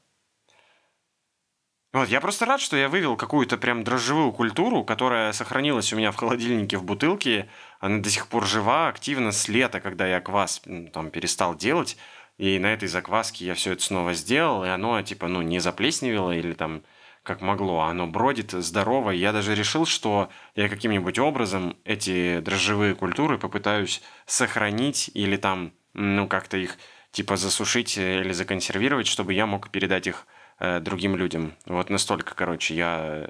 [1.95, 6.13] Вот, я просто рад, что я вывел какую-то прям дрожжевую культуру, которая сохранилась у меня
[6.13, 7.49] в холодильнике в бутылке.
[7.81, 10.63] Она до сих пор жива, активно с лета, когда я квас
[10.93, 11.97] там перестал делать.
[12.39, 16.33] И на этой закваске я все это снова сделал, и оно, типа, ну, не заплесневело
[16.33, 16.83] или там
[17.23, 19.13] как могло, а оно бродит здорово.
[19.13, 25.73] И Я даже решил, что я каким-нибудь образом эти дрожжевые культуры попытаюсь сохранить или там,
[25.95, 26.79] ну, как-то их
[27.13, 30.27] типа засушить или законсервировать, чтобы я мог передать их
[30.59, 31.55] э, другим людям.
[31.67, 33.29] Вот настолько, короче, я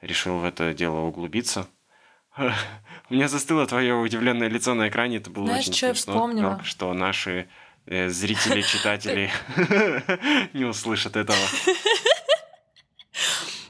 [0.00, 1.66] решил в это дело углубиться.
[2.36, 6.12] У меня застыло твое удивленное лицо на экране, это было Знаешь, очень что я смешно.
[6.14, 6.50] вспомнила?
[6.50, 7.48] Жалко, что наши
[7.86, 9.30] э, зрители, читатели
[10.52, 11.38] не услышат этого.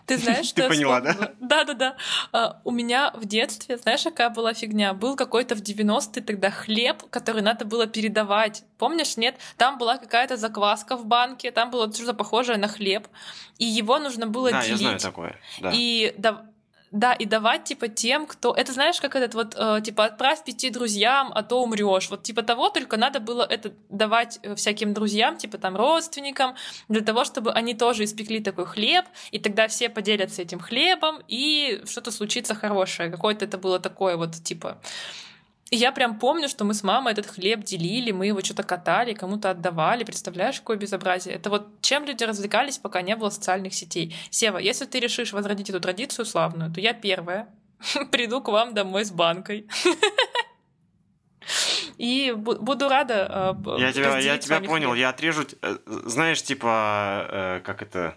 [0.07, 1.33] Ты знаешь, что Ты поняла, да?
[1.41, 1.97] Да-да-да.
[2.31, 4.93] А, У меня в детстве, знаешь, какая была фигня?
[4.93, 8.65] Был какой-то в 90-е тогда хлеб, который надо было передавать.
[8.77, 9.37] Помнишь, нет?
[9.57, 13.09] Там была какая-то закваска в банке, там было что-то похожее на хлеб,
[13.57, 14.81] и его нужно было Да, я делить.
[14.81, 15.37] знаю такое.
[15.61, 15.71] Да.
[15.75, 16.47] И да,
[16.95, 18.55] да, и давать, типа, тем, кто...
[18.55, 22.09] Это знаешь, как этот вот, э, типа, отправь пяти друзьям, а то умрешь.
[22.09, 26.55] Вот типа того, только надо было это давать э, всяким друзьям, типа, там, родственникам,
[26.89, 31.83] для того, чтобы они тоже испекли такой хлеб, и тогда все поделятся этим хлебом, и
[31.85, 33.11] что-то случится хорошее.
[33.11, 34.79] Какое-то это было такое вот, типа...
[35.71, 39.13] И я прям помню, что мы с мамой этот хлеб делили, мы его что-то катали,
[39.15, 40.05] кому-то отдавали.
[40.05, 41.35] Представляешь, какое безобразие?
[41.35, 44.15] Это вот чем люди развлекались, пока не было социальных сетей.
[44.31, 47.49] Сева, если ты решишь возродить эту традицию славную, то я первая
[48.13, 49.67] приду к вам домой с банкой.
[51.99, 53.55] И бу- буду рада.
[53.67, 58.17] э, Я тебя, я тебя понял, я отрежу, э, знаешь, типа, э, как это,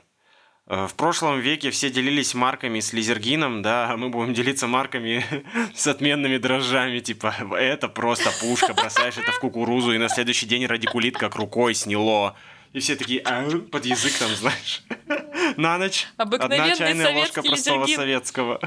[0.68, 5.26] в прошлом веке все делились марками с лизергином, да, а мы будем делиться марками
[5.74, 10.66] с отменными дрожжами, типа, это просто пушка, бросаешь это в кукурузу, и на следующий день
[10.66, 12.36] радикулит как рукой сняло.
[12.74, 14.84] И все такие, а, под язык там, знаешь,
[15.58, 17.96] на ночь одна чайная ложка простого лизергин.
[17.96, 18.60] советского.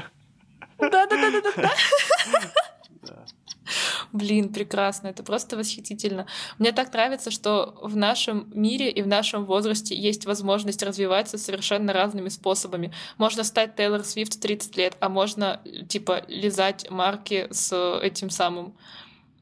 [0.79, 1.71] Да-да-да-да-да.
[4.11, 6.27] Блин, прекрасно, это просто восхитительно.
[6.59, 11.93] Мне так нравится, что в нашем мире и в нашем возрасте есть возможность развиваться совершенно
[11.93, 12.93] разными способами.
[13.17, 18.75] Можно стать Тейлор Свифт в 30 лет, а можно, типа, лизать марки с этим самым,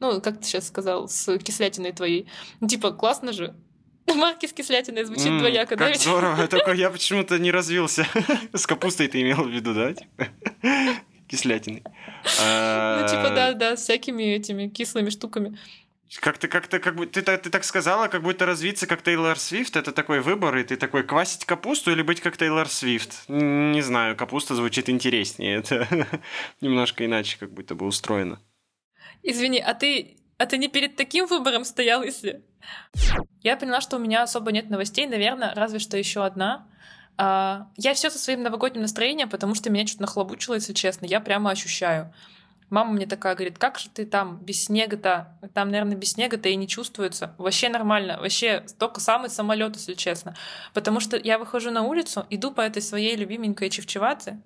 [0.00, 2.26] ну, как ты сейчас сказал, с кислятиной твоей.
[2.60, 3.54] Ну, типа, классно же.
[4.14, 5.98] Марки с кислятиной звучит mm, двояко, как да?
[5.98, 6.46] здорово.
[6.48, 8.06] Только я почему-то не развился.
[8.52, 9.94] С капустой ты имел в виду, да?
[11.30, 11.84] Кислятиной.
[12.22, 15.56] Ну, типа, да, да, с всякими этими кислыми штуками.
[16.20, 19.92] Как-то, как-то, как бы ты, ты так сказала, как будто развиться как Тейлор Свифт, это
[19.92, 23.28] такой выбор, и ты такой квасить капусту или быть как Тейлор Свифт.
[23.28, 25.86] Не знаю, капуста звучит интереснее, это
[26.60, 28.40] немножко иначе как будто бы устроено.
[29.22, 32.42] Извини, а ты, а ты не перед таким выбором стоял, если...
[33.42, 36.66] Я поняла, что у меня особо нет новостей, наверное, разве что еще одна.
[37.16, 41.06] А, я все со своим новогодним настроением, потому что меня что-то нахлобучило, если честно.
[41.06, 42.12] Я прямо ощущаю.
[42.70, 45.36] Мама мне такая говорит, как же ты там без снега-то?
[45.54, 47.34] Там, наверное, без снега-то и не чувствуется.
[47.36, 48.18] Вообще нормально.
[48.20, 50.36] Вообще только самый самолет, если честно.
[50.72, 54.40] Потому что я выхожу на улицу, иду по этой своей любименькой Чевчеваце,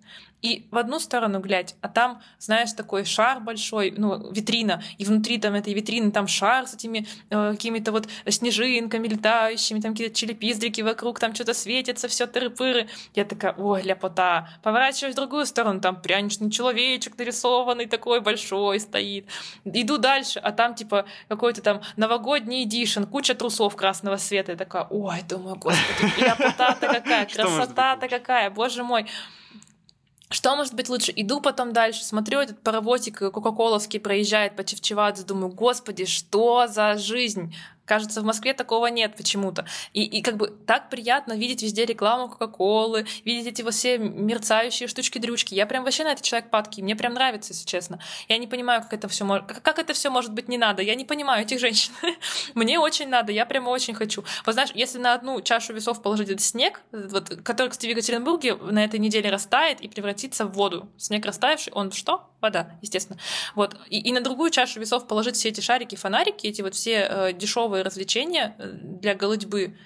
[0.45, 5.39] и в одну сторону глядь, а там, знаешь, такой шар большой, ну, витрина, и внутри
[5.39, 10.83] там этой витрины там шар с этими э, какими-то вот снежинками летающими, там какие-то челепиздрики
[10.83, 12.89] вокруг, там что-то светится, все тыры-пыры.
[13.15, 14.51] Я такая, ой, ляпота.
[14.63, 19.27] Поворачиваюсь в другую сторону, там пряничный человечек нарисованный такой большой стоит.
[19.65, 24.53] Иду дальше, а там типа какой-то там новогодний эдишн, куча трусов красного света.
[24.53, 29.07] Я такая, ой, думаю, господи, ляпота-то какая, красота-то какая, боже мой.
[30.35, 31.13] Что может быть лучше?
[31.15, 37.55] Иду потом дальше, смотрю, этот паровозик кока-коловский проезжает по Чевчевадзе, думаю, господи, что за жизнь?
[37.85, 39.67] Кажется, в Москве такого нет почему-то.
[39.93, 44.89] И, и как бы так приятно видеть везде рекламу Кока-Колы, видеть эти вот все мерцающие
[44.89, 45.55] штучки-дрючки.
[45.55, 46.83] Я прям вообще на этот человек падкий.
[46.83, 47.99] Мне прям нравится, если честно.
[48.29, 49.47] Я не понимаю, как это все может...
[49.47, 50.83] Как это все может быть не надо.
[50.83, 51.93] Я не понимаю этих женщин.
[52.55, 54.25] Мне очень надо, я прямо очень хочу.
[54.47, 58.55] Вот знаешь, если на одну чашу весов положить этот снег, вот, который, кстати, в Екатеринбурге
[58.57, 60.89] на этой неделе растает и превратится в воду.
[60.97, 62.29] Снег растаявший, он что?
[62.41, 63.19] Вода, естественно.
[63.55, 63.77] Вот.
[63.89, 67.33] И, и на другую чашу весов положить все эти шарики, фонарики, эти вот все э,
[67.33, 69.77] дешевые дешевые развлечения э, для голодьбы,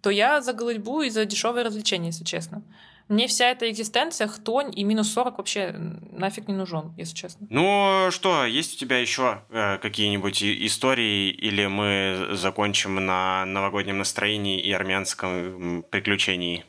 [0.00, 2.62] то я за голодьбу и за дешевые развлечения, если честно.
[3.08, 5.72] Мне вся эта экзистенция, хтонь и минус 40 вообще
[6.10, 7.46] нафиг не нужен, если честно.
[7.50, 14.60] Ну что, есть у тебя еще э, какие-нибудь истории, или мы закончим на новогоднем настроении
[14.60, 16.64] и армянском приключении?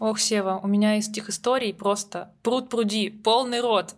[0.00, 3.94] Ох, Сева, у меня из этих историй просто пруд пруди, полный рот,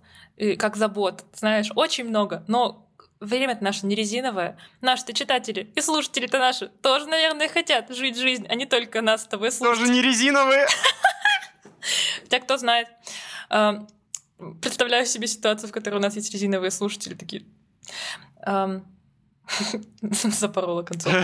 [0.59, 2.82] как забот, знаешь, очень много, но
[3.23, 4.57] время-то наше не резиновое.
[4.81, 9.27] Наши-то читатели и слушатели-то наши тоже, наверное, хотят жить жизнь, а не только нас с
[9.27, 9.79] тобой слушать.
[9.79, 10.67] Тоже не резиновые.
[12.23, 12.89] Хотя кто знает.
[13.51, 13.89] Эм,
[14.61, 17.45] представляю себе ситуацию, в которой у нас есть резиновые слушатели такие.
[18.45, 18.85] Эм,
[20.03, 21.21] запорола концовку.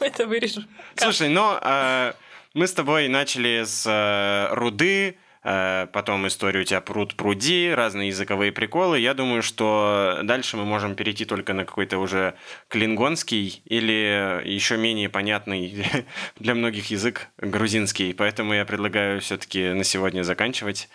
[0.00, 0.62] Это вырежу.
[0.96, 2.12] Слушай, ну э,
[2.54, 8.52] мы с тобой начали с э, руды, потом история у тебя пруд пруди, разные языковые
[8.52, 8.98] приколы.
[8.98, 12.34] Я думаю, что дальше мы можем перейти только на какой-то уже
[12.68, 15.84] клингонский или еще менее понятный
[16.38, 18.12] для многих язык грузинский.
[18.12, 20.88] Поэтому я предлагаю все-таки на сегодня заканчивать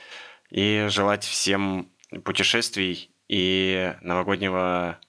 [0.51, 1.89] и желать всем
[2.23, 4.99] путешествий и новогоднего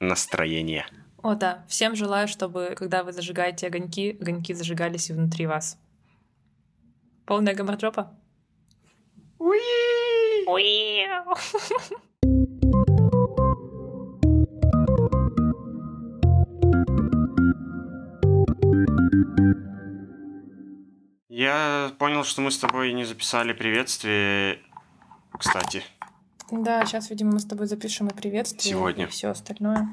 [0.00, 0.86] настроения.
[1.22, 1.64] О, да.
[1.68, 5.78] Всем желаю, чтобы, когда вы зажигаете огоньки, огоньки зажигались и внутри вас.
[7.26, 8.16] Полная гамарджопа.
[9.38, 9.58] Уи!
[10.46, 11.06] Уи!
[21.28, 24.60] Я понял, что мы с тобой не записали приветствие,
[25.38, 25.82] кстати.
[26.50, 28.72] Да, сейчас, видимо, мы с тобой запишем и приветствие.
[28.72, 29.04] Сегодня.
[29.04, 29.88] И все остальное.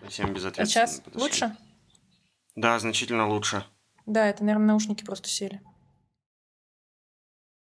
[0.00, 0.84] Совсем безответственно.
[0.84, 1.22] А сейчас подошли.
[1.22, 1.56] лучше?
[2.56, 3.64] Да, значительно лучше.
[4.06, 5.60] Да, это, наверное, наушники просто сели.